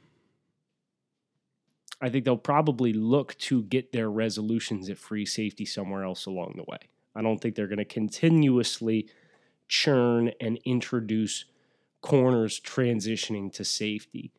I 2.02 2.10
think 2.10 2.26
they'll 2.26 2.38
probably 2.38 2.93
look 2.93 3.38
to 3.39 3.63
get 3.63 3.91
their 3.91 4.10
resolutions 4.10 4.89
at 4.89 4.98
free 4.98 5.26
safety 5.26 5.65
somewhere 5.65 6.04
else 6.04 6.26
along 6.26 6.54
the 6.56 6.63
way. 6.63 6.80
I 7.15 7.22
don't 7.22 7.39
think 7.39 7.56
they're 7.56 7.67
going 7.67 7.80
to 7.80 7.86
continuously 7.86 9.10
churn 9.67 10.32
and 10.39 10.60
introduce 10.65 11.45
corners 12.02 12.60
transitioning 12.60 13.52
to 13.54 13.63
safety. 13.63 14.32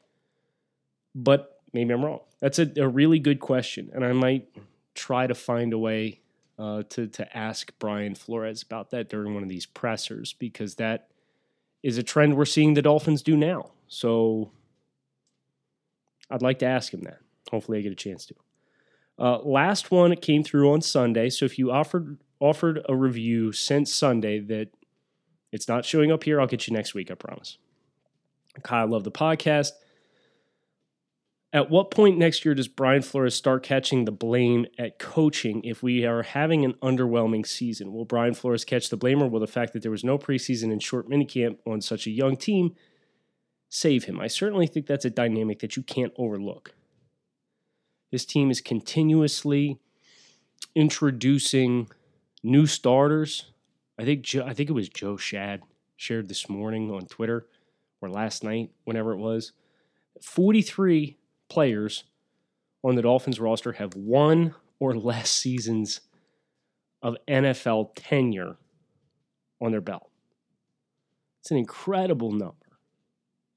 But 1.15 1.61
maybe 1.73 1.93
I'm 1.93 2.05
wrong. 2.05 2.21
That's 2.41 2.59
a, 2.59 2.71
a 2.77 2.89
really 2.89 3.19
good 3.19 3.41
question, 3.41 3.91
and 3.93 4.05
I 4.05 4.13
might 4.13 4.49
try 4.95 5.27
to 5.27 5.35
find 5.35 5.73
a 5.73 5.79
way 5.79 6.21
uh, 6.59 6.83
to 6.91 7.07
to 7.07 7.37
ask 7.37 7.73
Brian 7.79 8.15
Flores 8.15 8.63
about 8.63 8.91
that 8.91 9.09
during 9.09 9.35
one 9.35 9.43
of 9.43 9.49
these 9.49 9.67
pressers 9.67 10.35
because 10.35 10.77
that 10.77 11.09
is 11.83 11.97
a 11.99 12.03
trend 12.03 12.37
we're 12.37 12.45
seeing 12.45 12.75
the 12.75 12.83
Dolphins 12.83 13.23
do 13.23 13.37
now. 13.37 13.73
So 13.89 14.53
I'd 16.31 16.43
like 16.43 16.59
to 16.61 16.67
ask 16.67 16.93
him 16.93 17.03
that. 17.03 17.21
Hopefully, 17.51 17.79
I 17.79 17.83
get 17.83 17.93
a 17.93 17.97
chance 17.97 18.27
to. 18.27 18.35
Uh, 19.19 19.39
last 19.43 19.91
one 19.91 20.15
came 20.17 20.45
through 20.45 20.73
on 20.73 20.81
Sunday. 20.81 21.29
So 21.29 21.45
if 21.45 21.59
you 21.59 21.71
offered 21.71 22.19
offered 22.41 22.85
a 22.89 22.97
review 22.97 23.53
since 23.53 23.95
Sunday 23.95 24.41
that 24.41 24.69
it's 25.53 25.69
not 25.69 25.85
showing 25.85 26.11
up 26.11 26.25
here. 26.25 26.41
I'll 26.41 26.47
get 26.47 26.67
you 26.67 26.75
next 26.75 26.95
week, 26.95 27.11
I 27.11 27.15
promise. 27.15 27.59
Kyle, 28.63 28.89
love 28.89 29.05
the 29.05 29.13
podcast. 29.13 29.73
At 31.53 31.69
what 31.69 31.91
point 31.91 32.17
next 32.17 32.45
year 32.45 32.55
does 32.55 32.69
Brian 32.69 33.03
Flores 33.03 33.35
start 33.35 33.65
catching 33.65 34.05
the 34.05 34.13
blame 34.13 34.67
at 34.79 35.01
coaching 35.01 35.65
if 35.65 35.83
we 35.83 36.05
are 36.07 36.23
having 36.23 36.65
an 36.65 36.75
underwhelming 36.75 37.45
season? 37.45 37.93
Will 37.93 38.05
Brian 38.05 38.35
Flores 38.35 38.65
catch 38.65 38.89
the 38.89 38.97
blame, 38.97 39.21
or 39.21 39.29
will 39.29 39.41
the 39.41 39.49
fact 39.49 39.73
that 39.73 39.83
there 39.83 39.91
was 39.91 40.05
no 40.05 40.17
preseason 40.17 40.71
and 40.71 40.81
short 40.81 41.09
minicamp 41.09 41.59
on 41.67 41.81
such 41.81 42.07
a 42.07 42.11
young 42.11 42.37
team 42.37 42.77
save 43.69 44.05
him? 44.05 44.21
I 44.21 44.29
certainly 44.29 44.69
think 44.69 44.87
that's 44.87 45.05
a 45.05 45.11
dynamic 45.11 45.59
that 45.59 45.77
you 45.77 45.83
can't 45.83 46.13
overlook. 46.17 46.75
This 48.13 48.25
team 48.25 48.51
is 48.53 48.61
continuously 48.61 49.81
introducing 50.77 51.89
new 52.43 52.67
starters. 52.67 53.51
I 53.99 54.05
think 54.05 54.27
I 54.35 54.55
think 54.55 54.71
it 54.71 54.75
was 54.75 54.89
Joe 54.89 55.17
Schad 55.17 55.61
shared 55.97 56.29
this 56.29 56.49
morning 56.49 56.91
on 56.91 57.07
Twitter 57.07 57.47
or 58.01 58.09
last 58.09 58.43
night, 58.43 58.71
whenever 58.85 59.13
it 59.13 59.19
was. 59.19 59.53
43 60.23 61.19
players 61.49 62.05
on 62.83 62.95
the 62.95 63.03
Dolphins 63.03 63.41
roster 63.41 63.73
have 63.73 63.95
one 63.95 64.55
or 64.79 64.95
less 64.95 65.31
seasons 65.31 66.01
of 67.03 67.17
NFL 67.29 67.91
tenure 67.95 68.57
on 69.61 69.71
their 69.71 69.81
belt. 69.81 70.11
It's 71.41 71.51
an 71.51 71.59
incredible 71.59 72.33
number. 72.33 72.55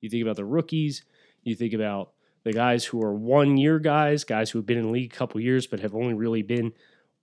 You 0.01 0.09
think 0.09 0.23
about 0.23 0.35
the 0.35 0.45
rookies. 0.45 1.03
You 1.43 1.55
think 1.55 1.73
about 1.73 2.11
the 2.43 2.53
guys 2.53 2.85
who 2.85 3.01
are 3.01 3.13
one 3.13 3.57
year 3.57 3.79
guys, 3.79 4.23
guys 4.23 4.51
who 4.51 4.59
have 4.59 4.65
been 4.65 4.77
in 4.77 4.85
the 4.85 4.91
league 4.91 5.13
a 5.13 5.15
couple 5.15 5.39
years 5.39 5.67
but 5.67 5.79
have 5.79 5.95
only 5.95 6.13
really 6.13 6.41
been 6.41 6.73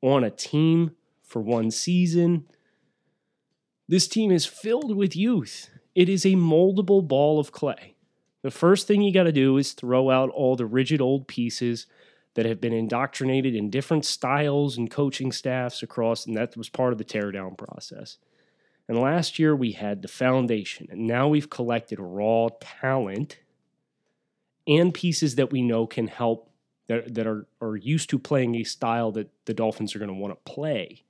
on 0.02 0.24
a 0.24 0.30
team 0.30 0.92
for 1.30 1.40
one 1.40 1.70
season. 1.70 2.44
This 3.88 4.08
team 4.08 4.30
is 4.30 4.44
filled 4.44 4.96
with 4.96 5.16
youth. 5.16 5.70
It 5.94 6.08
is 6.08 6.26
a 6.26 6.34
moldable 6.34 7.06
ball 7.06 7.38
of 7.38 7.52
clay. 7.52 7.94
The 8.42 8.50
first 8.50 8.86
thing 8.86 9.02
you 9.02 9.12
got 9.12 9.24
to 9.24 9.32
do 9.32 9.56
is 9.56 9.72
throw 9.72 10.10
out 10.10 10.30
all 10.30 10.56
the 10.56 10.66
rigid 10.66 11.00
old 11.00 11.28
pieces 11.28 11.86
that 12.34 12.46
have 12.46 12.60
been 12.60 12.72
indoctrinated 12.72 13.54
in 13.54 13.70
different 13.70 14.04
styles 14.04 14.76
and 14.76 14.90
coaching 14.90 15.30
staffs 15.30 15.82
across, 15.82 16.26
and 16.26 16.36
that 16.36 16.56
was 16.56 16.68
part 16.68 16.92
of 16.92 16.98
the 16.98 17.04
teardown 17.04 17.56
process. 17.56 18.18
And 18.88 18.98
last 18.98 19.38
year 19.38 19.54
we 19.54 19.72
had 19.72 20.02
the 20.02 20.08
foundation, 20.08 20.88
and 20.90 21.06
now 21.06 21.28
we've 21.28 21.50
collected 21.50 22.00
raw 22.00 22.48
talent 22.60 23.38
and 24.66 24.92
pieces 24.92 25.36
that 25.36 25.52
we 25.52 25.62
know 25.62 25.86
can 25.86 26.08
help 26.08 26.50
that, 26.86 27.14
that 27.14 27.26
are, 27.26 27.46
are 27.60 27.76
used 27.76 28.10
to 28.10 28.18
playing 28.18 28.56
a 28.56 28.64
style 28.64 29.12
that 29.12 29.30
the 29.44 29.54
Dolphins 29.54 29.94
are 29.94 30.00
going 30.00 30.08
to 30.08 30.14
want 30.14 30.32
to 30.32 30.52
play. 30.52 31.04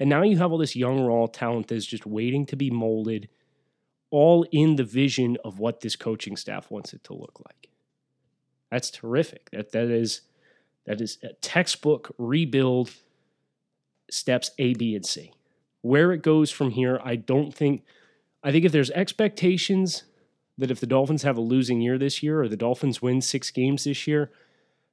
And 0.00 0.08
now 0.08 0.22
you 0.22 0.38
have 0.38 0.52
all 0.52 0.58
this 0.58 0.76
young, 0.76 1.00
raw 1.00 1.26
talent 1.26 1.68
that's 1.68 1.86
just 1.86 2.06
waiting 2.06 2.46
to 2.46 2.56
be 2.56 2.70
molded, 2.70 3.28
all 4.10 4.46
in 4.52 4.76
the 4.76 4.84
vision 4.84 5.36
of 5.44 5.58
what 5.58 5.80
this 5.80 5.96
coaching 5.96 6.36
staff 6.36 6.70
wants 6.70 6.92
it 6.92 7.04
to 7.04 7.14
look 7.14 7.40
like. 7.46 7.68
That's 8.70 8.90
terrific. 8.90 9.50
That 9.50 9.72
that 9.72 9.90
is 9.90 10.22
that 10.86 11.00
is 11.00 11.18
a 11.22 11.32
textbook 11.34 12.14
rebuild 12.18 12.90
steps 14.10 14.50
A, 14.58 14.74
B, 14.74 14.94
and 14.94 15.04
C. 15.04 15.32
Where 15.82 16.12
it 16.12 16.22
goes 16.22 16.50
from 16.50 16.70
here, 16.70 17.00
I 17.04 17.16
don't 17.16 17.54
think 17.54 17.82
I 18.42 18.52
think 18.52 18.64
if 18.64 18.72
there's 18.72 18.90
expectations 18.90 20.04
that 20.56 20.70
if 20.70 20.80
the 20.80 20.86
Dolphins 20.86 21.22
have 21.22 21.36
a 21.36 21.42
losing 21.42 21.80
year 21.80 21.98
this 21.98 22.22
year 22.22 22.42
or 22.42 22.48
the 22.48 22.56
Dolphins 22.56 23.00
win 23.00 23.20
six 23.20 23.50
games 23.50 23.84
this 23.84 24.06
year, 24.06 24.30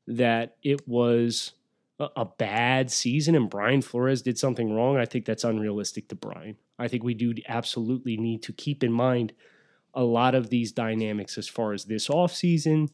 that 0.07 0.55
it 0.63 0.87
was 0.87 1.53
a 1.99 2.25
bad 2.25 2.91
season 2.91 3.35
and 3.35 3.49
Brian 3.49 3.81
Flores 3.81 4.21
did 4.21 4.37
something 4.37 4.73
wrong, 4.73 4.97
I 4.97 5.05
think 5.05 5.25
that's 5.25 5.45
unrealistic 5.45 6.09
to 6.09 6.15
Brian. 6.15 6.57
I 6.77 6.87
think 6.87 7.03
we 7.03 7.13
do 7.13 7.33
absolutely 7.47 8.17
need 8.17 8.43
to 8.43 8.53
keep 8.53 8.83
in 8.83 8.91
mind 8.91 9.33
a 9.93 10.03
lot 10.03 10.35
of 10.35 10.49
these 10.49 10.73
dynamics 10.73 11.37
as 11.37 11.47
far 11.47 11.71
as 11.71 11.85
this 11.85 12.09
offseason. 12.09 12.89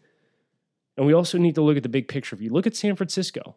And 0.96 1.08
we 1.08 1.14
also 1.14 1.40
need 1.40 1.56
to 1.56 1.62
look 1.62 1.78
at 1.78 1.84
the 1.84 1.90
big 1.90 2.08
picture. 2.08 2.36
If 2.36 2.42
you 2.42 2.52
look 2.52 2.68
at 2.68 2.76
San 2.76 2.96
Francisco, 2.96 3.56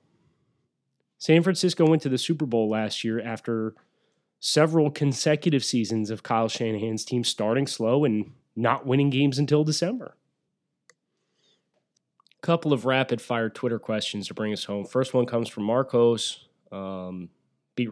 San 1.18 1.42
Francisco 1.42 1.86
went 1.86 2.00
to 2.02 2.08
the 2.08 2.18
Super 2.18 2.46
Bowl 2.46 2.70
last 2.70 3.04
year 3.04 3.20
after 3.20 3.74
several 4.40 4.90
consecutive 4.90 5.64
seasons 5.64 6.10
of 6.10 6.22
Kyle 6.22 6.48
Shanahan's 6.48 7.04
team 7.04 7.22
starting 7.22 7.66
slow 7.66 8.04
and 8.04 8.32
not 8.56 8.86
winning 8.86 9.10
games 9.10 9.38
until 9.38 9.64
December. 9.64 10.16
Couple 12.44 12.74
of 12.74 12.84
rapid 12.84 13.22
fire 13.22 13.48
Twitter 13.48 13.78
questions 13.78 14.28
to 14.28 14.34
bring 14.34 14.52
us 14.52 14.64
home. 14.64 14.84
First 14.84 15.14
one 15.14 15.24
comes 15.24 15.48
from 15.48 15.64
Marcos. 15.64 16.44
Um, 16.70 17.30
beat, 17.74 17.88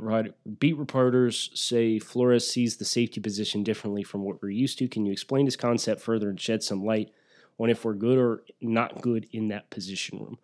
beat 0.59 0.77
reporters 0.77 1.51
say 1.55 1.99
Flores 1.99 2.47
sees 2.47 2.77
the 2.77 2.85
safety 2.85 3.19
position 3.19 3.63
differently 3.63 4.03
from 4.03 4.25
what 4.25 4.43
we're 4.43 4.51
used 4.51 4.77
to. 4.81 4.89
Can 4.89 5.07
you 5.07 5.13
explain 5.13 5.47
this 5.47 5.57
concept 5.57 6.03
further 6.03 6.29
and 6.29 6.39
shed 6.39 6.63
some 6.63 6.85
light 6.85 7.13
on 7.59 7.71
if 7.71 7.83
we're 7.83 7.95
good 7.95 8.19
or 8.19 8.43
not 8.61 9.01
good 9.01 9.27
in 9.33 9.49
that 9.49 9.71
position 9.71 10.19
room? 10.19 10.37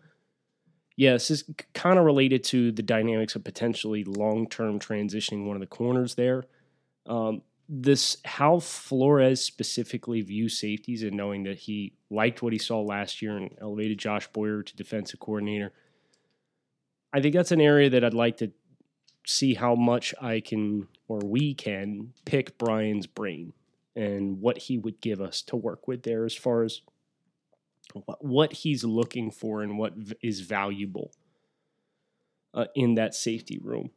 Yeah, 0.97 1.13
this 1.13 1.31
is 1.31 1.45
kind 1.75 1.99
of 1.99 2.07
related 2.07 2.43
to 2.45 2.73
the 2.73 2.83
dynamics 2.83 3.37
of 3.37 3.45
potentially 3.45 4.05
long 4.05 4.49
term 4.49 4.79
transitioning 4.79 5.45
one 5.45 5.55
of 5.55 5.61
the 5.61 5.67
corners 5.67 6.15
there. 6.15 6.45
Um, 7.05 7.43
this 7.69 8.17
how 8.25 8.61
Flores 8.61 9.43
specifically 9.43 10.23
views 10.23 10.59
safeties 10.59 11.03
and 11.03 11.17
knowing 11.17 11.43
that 11.45 11.59
he 11.59 11.93
liked 12.11 12.43
what 12.43 12.53
he 12.53 12.59
saw 12.59 12.81
last 12.81 13.21
year 13.21 13.37
and 13.37 13.55
elevated 13.61 13.99
Josh 13.99 14.27
Boyer 14.29 14.63
to 14.63 14.77
defensive 14.77 15.21
coordinator. 15.21 15.73
I 17.13 17.21
think 17.21 17.35
that's 17.35 17.53
an 17.53 17.61
area 17.61 17.91
that 17.91 18.05
I'd 18.05 18.15
like 18.15 18.39
to 18.39 18.53
see 19.27 19.55
how 19.55 19.75
much 19.75 20.15
I 20.21 20.41
can 20.41 20.89
or 21.09 21.21
we 21.23 21.53
can 21.55 22.15
pick 22.25 22.57
Brian's 22.57 23.07
brain 23.07 23.53
and 23.95 24.41
what 24.41 24.57
he 24.59 24.79
would 24.79 25.01
give 25.01 25.21
us 25.21 25.43
to 25.43 25.57
work 25.57 25.87
with 25.87 26.03
there 26.05 26.25
as 26.25 26.35
far 26.35 26.63
as 26.63 26.81
what 28.21 28.53
he's 28.53 28.85
looking 28.85 29.31
for 29.31 29.63
and 29.63 29.79
what 29.79 29.95
is 30.23 30.41
valuable 30.41 31.13
uh, 32.55 32.67
in 32.75 32.95
that 32.95 33.15
safety 33.15 33.59
room. 33.63 33.91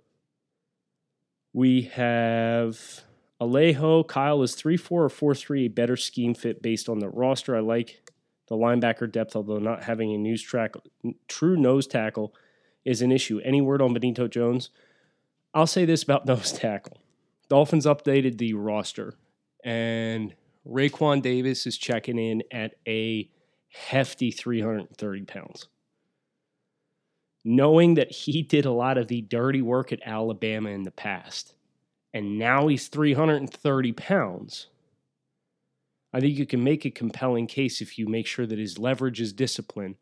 We 1.54 1.84
have 1.84 3.04
Alejo, 3.42 4.08
Kyle 4.08 4.44
is 4.44 4.54
3 4.54 4.78
4 4.78 5.06
or 5.06 5.10
4 5.10 5.34
3, 5.34 5.66
a 5.66 5.70
better 5.70 5.98
scheme 5.98 6.36
fit 6.36 6.62
based 6.62 6.88
on 6.88 7.00
the 7.00 7.10
roster. 7.10 7.56
I 7.56 7.62
like 7.62 8.08
the 8.48 8.56
linebacker 8.56 9.12
depth, 9.12 9.36
although 9.36 9.58
not 9.58 9.84
having 9.84 10.14
a 10.14 10.18
news 10.18 10.44
track, 10.44 10.76
true 11.28 11.58
nose 11.58 11.88
tackle 11.88 12.36
is 12.86 13.02
an 13.02 13.12
issue. 13.12 13.40
Any 13.44 13.60
word 13.60 13.82
on 13.82 13.94
Benito 13.94 14.28
Jones? 14.28 14.70
I'll 15.56 15.66
say 15.66 15.86
this 15.86 16.04
about 16.04 16.26
nose 16.28 16.52
tackle 16.52 16.98
Dolphins 17.50 17.88
updated 17.88 18.38
the 18.38 18.54
roster, 18.54 19.16
and 19.64 20.36
Raekwon 20.68 21.24
Davis 21.24 21.66
is 21.66 21.78
checking 21.78 22.20
in 22.20 22.44
at 22.52 22.76
a 22.88 23.28
hefty 23.70 24.30
330 24.30 25.24
pounds. 25.24 25.68
Knowing 27.44 27.96
that 27.96 28.12
he 28.12 28.42
did 28.44 28.66
a 28.66 28.72
lot 28.72 29.00
of 29.00 29.08
the 29.08 29.22
dirty 29.22 29.64
work 29.64 29.92
at 29.92 30.00
Alabama 30.06 30.70
in 30.70 30.84
the 30.84 30.92
past 30.92 31.56
and 32.14 32.38
now 32.38 32.68
he's 32.68 32.88
330 32.88 33.92
pounds. 33.94 34.68
I 36.14 36.20
think 36.20 36.38
you 36.38 36.46
can 36.46 36.64
make 36.64 36.86
a 36.86 36.92
compelling 36.92 37.48
case 37.48 37.82
if 37.82 37.98
you 37.98 38.08
make 38.08 38.28
sure 38.28 38.46
that 38.46 38.60
his 38.60 38.78
leverage 38.78 39.22
is 39.22 39.32
disciplined, 39.32 39.96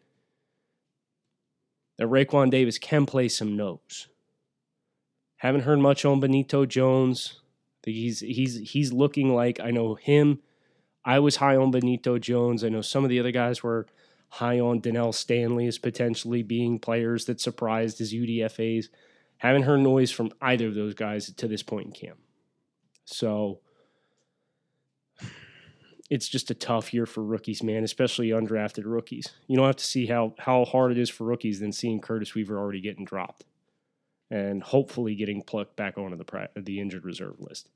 that 1.98 2.08
Raekwon 2.08 2.50
Davis 2.50 2.80
can 2.80 3.06
play 3.06 3.28
some 3.28 3.56
nose. 3.56 4.08
Haven't 5.38 5.62
heard 5.62 5.80
much 5.80 6.04
on 6.06 6.20
Benito 6.20 6.66
Jones. 6.66 7.42
He's 7.86 8.20
he's 8.20 8.72
he's 8.72 8.92
looking 8.92 9.34
like 9.34 9.60
I 9.60 9.72
know 9.72 9.96
him. 9.96 10.40
I 11.06 11.20
was 11.20 11.38
high 11.38 11.56
on 11.56 11.72
Benito 11.72 12.18
Jones. 12.18 12.64
I 12.64 12.70
know 12.70 12.82
some 12.82 13.04
of 13.04 13.10
the 13.10 13.20
other 13.20 13.32
guys 13.32 13.64
were 13.64 13.88
high 14.30 14.60
on 14.60 14.80
Donell 14.80 15.14
Stanley 15.14 15.66
as 15.68 15.78
potentially 15.78 16.44
being 16.44 16.78
players 16.78 17.26
that 17.26 17.40
surprised 17.40 18.02
as 18.02 18.14
UDFAs. 18.14 18.90
Haven't 19.40 19.64
heard 19.64 19.80
noise 19.80 20.12
from 20.12 20.32
either 20.42 20.68
of 20.68 20.76
those 20.76 20.94
guys 20.94 21.34
to 21.34 21.48
this 21.48 21.64
point 21.64 21.88
in 21.88 21.92
camp. 21.92 22.20
So 23.06 23.60
it's 26.10 26.28
just 26.28 26.52
a 26.52 26.56
tough 26.56 26.94
year 26.94 27.06
for 27.06 27.24
rookies, 27.24 27.64
man, 27.64 27.84
especially 27.84 28.30
undrafted 28.30 28.84
rookies. 28.86 29.34
You 29.48 29.58
don't 29.58 29.66
have 29.66 29.78
to 29.78 29.84
see 29.84 30.08
how 30.08 30.36
how 30.40 30.66
hard 30.66 30.92
it 30.92 30.98
is 30.98 31.10
for 31.10 31.24
rookies 31.24 31.60
than 31.60 31.72
seeing 31.72 32.02
Curtis 32.02 32.36
Weaver 32.36 32.58
already 32.58 32.82
getting 32.82 33.06
dropped 33.06 33.46
and 34.32 34.62
hopefully 34.62 35.16
getting 35.16 35.42
plucked 35.42 35.76
back 35.76 35.98
onto 35.98 36.18
the 36.18 36.50
the 36.56 36.80
injured 36.80 37.06
reserve 37.06 37.40
list. 37.40 37.70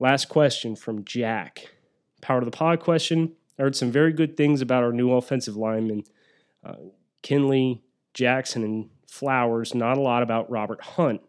Last 0.00 0.28
question 0.28 0.74
from 0.74 1.04
Jack. 1.04 1.70
Power 2.20 2.40
to 2.40 2.44
the 2.44 2.50
pod 2.50 2.80
question. 2.80 3.32
I 3.58 3.62
heard 3.62 3.76
some 3.76 3.92
very 3.92 4.12
good 4.12 4.36
things 4.36 4.60
about 4.60 4.82
our 4.82 4.92
new 4.92 5.12
offensive 5.12 5.56
lineman, 5.56 6.04
uh, 6.64 6.74
Kindley 7.22 7.82
Jackson, 8.12 8.64
and 8.64 8.90
Flowers, 9.14 9.76
not 9.76 9.96
a 9.96 10.00
lot 10.00 10.24
about 10.24 10.50
Robert 10.50 10.80
Hunt. 10.82 11.20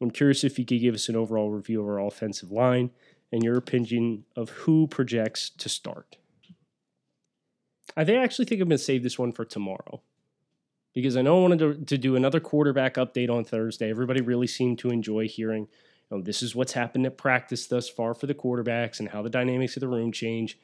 I'm 0.00 0.10
curious 0.10 0.42
if 0.42 0.58
you 0.58 0.64
could 0.64 0.80
give 0.80 0.94
us 0.94 1.10
an 1.10 1.16
overall 1.16 1.50
review 1.50 1.82
of 1.82 1.86
our 1.86 2.00
offensive 2.00 2.50
line 2.50 2.92
and 3.30 3.42
your 3.42 3.58
opinion 3.58 4.24
of 4.34 4.48
who 4.48 4.86
projects 4.86 5.50
to 5.50 5.68
start. 5.68 6.16
I 7.94 8.10
actually 8.14 8.46
think 8.46 8.62
I'm 8.62 8.68
going 8.68 8.78
to 8.78 8.82
save 8.82 9.02
this 9.02 9.18
one 9.18 9.32
for 9.32 9.44
tomorrow 9.44 10.00
because 10.94 11.14
I 11.14 11.20
know 11.20 11.38
I 11.38 11.42
wanted 11.42 11.58
to, 11.58 11.84
to 11.84 11.98
do 11.98 12.16
another 12.16 12.40
quarterback 12.40 12.94
update 12.94 13.28
on 13.28 13.44
Thursday. 13.44 13.90
Everybody 13.90 14.22
really 14.22 14.46
seemed 14.46 14.78
to 14.78 14.88
enjoy 14.88 15.28
hearing, 15.28 15.68
you 16.10 16.16
know, 16.16 16.22
this 16.22 16.42
is 16.42 16.54
what's 16.54 16.72
happened 16.72 17.04
at 17.04 17.18
practice 17.18 17.66
thus 17.66 17.90
far 17.90 18.14
for 18.14 18.26
the 18.26 18.34
quarterbacks 18.34 18.98
and 18.98 19.10
how 19.10 19.20
the 19.20 19.28
dynamics 19.28 19.76
of 19.76 19.82
the 19.82 19.88
room 19.88 20.10
change. 20.10 20.58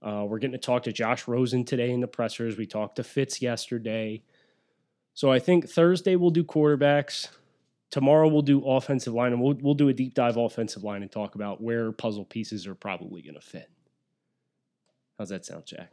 Uh, 0.00 0.24
we're 0.26 0.38
getting 0.38 0.58
to 0.58 0.58
talk 0.58 0.84
to 0.84 0.92
Josh 0.92 1.28
Rosen 1.28 1.66
today 1.66 1.90
in 1.90 2.00
the 2.00 2.08
pressers. 2.08 2.56
We 2.56 2.64
talked 2.64 2.96
to 2.96 3.04
Fitz 3.04 3.42
yesterday. 3.42 4.22
So 5.16 5.32
I 5.32 5.38
think 5.38 5.66
Thursday 5.66 6.14
we'll 6.14 6.28
do 6.28 6.44
quarterbacks. 6.44 7.28
Tomorrow 7.90 8.28
we'll 8.28 8.42
do 8.42 8.62
offensive 8.66 9.14
line, 9.14 9.32
and 9.32 9.40
we'll 9.40 9.56
we'll 9.62 9.74
do 9.74 9.88
a 9.88 9.94
deep 9.94 10.12
dive 10.12 10.36
offensive 10.36 10.84
line 10.84 11.00
and 11.00 11.10
talk 11.10 11.34
about 11.34 11.62
where 11.62 11.90
puzzle 11.90 12.26
pieces 12.26 12.66
are 12.66 12.74
probably 12.74 13.22
going 13.22 13.34
to 13.34 13.40
fit. 13.40 13.70
How's 15.18 15.30
that 15.30 15.46
sound, 15.46 15.64
Jack? 15.64 15.90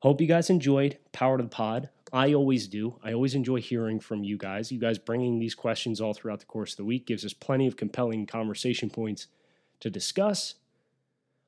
Hope 0.00 0.20
you 0.20 0.26
guys 0.26 0.50
enjoyed 0.50 0.98
Power 1.12 1.38
to 1.38 1.42
the 1.42 1.48
Pod. 1.48 1.88
I 2.12 2.34
always 2.34 2.68
do. 2.68 2.98
I 3.02 3.14
always 3.14 3.34
enjoy 3.34 3.62
hearing 3.62 3.98
from 3.98 4.22
you 4.22 4.36
guys. 4.36 4.70
You 4.70 4.78
guys 4.78 4.98
bringing 4.98 5.38
these 5.38 5.54
questions 5.54 5.98
all 5.98 6.12
throughout 6.12 6.40
the 6.40 6.46
course 6.46 6.72
of 6.72 6.76
the 6.76 6.84
week 6.84 7.06
gives 7.06 7.24
us 7.24 7.32
plenty 7.32 7.66
of 7.66 7.78
compelling 7.78 8.26
conversation 8.26 8.90
points 8.90 9.28
to 9.80 9.88
discuss. 9.88 10.56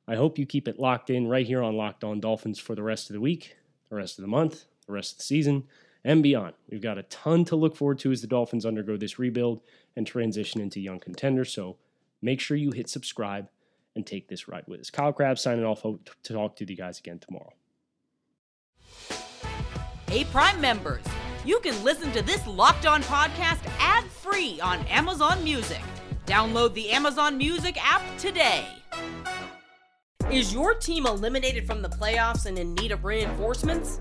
I 0.08 0.14
hope 0.14 0.38
you 0.38 0.46
keep 0.46 0.66
it 0.66 0.80
locked 0.80 1.10
in 1.10 1.28
right 1.28 1.46
here 1.46 1.62
on 1.62 1.76
Locked 1.76 2.04
On 2.04 2.20
Dolphins 2.20 2.58
for 2.58 2.74
the 2.74 2.82
rest 2.82 3.10
of 3.10 3.14
the 3.14 3.20
week, 3.20 3.58
the 3.90 3.96
rest 3.96 4.18
of 4.18 4.22
the 4.22 4.28
month, 4.28 4.64
the 4.86 4.94
rest 4.94 5.12
of 5.12 5.18
the 5.18 5.24
season 5.24 5.64
and 6.04 6.22
beyond. 6.22 6.54
We've 6.70 6.82
got 6.82 6.98
a 6.98 7.04
ton 7.04 7.44
to 7.46 7.56
look 7.56 7.76
forward 7.76 7.98
to 8.00 8.12
as 8.12 8.20
the 8.20 8.26
Dolphins 8.26 8.66
undergo 8.66 8.96
this 8.96 9.18
rebuild 9.18 9.60
and 9.96 10.06
transition 10.06 10.60
into 10.60 10.80
young 10.80 11.00
contenders. 11.00 11.52
So 11.52 11.76
make 12.20 12.40
sure 12.40 12.56
you 12.56 12.72
hit 12.72 12.88
subscribe 12.88 13.48
and 13.96 14.06
take 14.06 14.28
this 14.28 14.48
ride 14.48 14.64
with 14.66 14.80
us. 14.80 14.90
Kyle 14.90 15.12
Crabbs 15.12 15.40
signing 15.40 15.64
off. 15.64 15.80
Hope 15.80 16.10
to 16.24 16.32
talk 16.32 16.56
to 16.56 16.66
you 16.68 16.76
guys 16.76 16.98
again 16.98 17.20
tomorrow. 17.20 17.52
Hey, 20.08 20.24
Prime 20.24 20.60
members, 20.60 21.04
you 21.44 21.58
can 21.60 21.82
listen 21.82 22.12
to 22.12 22.22
this 22.22 22.46
Locked 22.46 22.86
On 22.86 23.02
podcast 23.04 23.60
ad 23.78 24.04
free 24.04 24.60
on 24.60 24.80
Amazon 24.86 25.42
Music. 25.42 25.80
Download 26.26 26.72
the 26.74 26.90
Amazon 26.90 27.36
Music 27.36 27.76
app 27.80 28.02
today. 28.18 28.66
Is 30.30 30.54
your 30.54 30.74
team 30.74 31.06
eliminated 31.06 31.66
from 31.66 31.82
the 31.82 31.88
playoffs 31.88 32.46
and 32.46 32.58
in 32.58 32.74
need 32.74 32.92
of 32.92 33.04
reinforcements? 33.04 34.00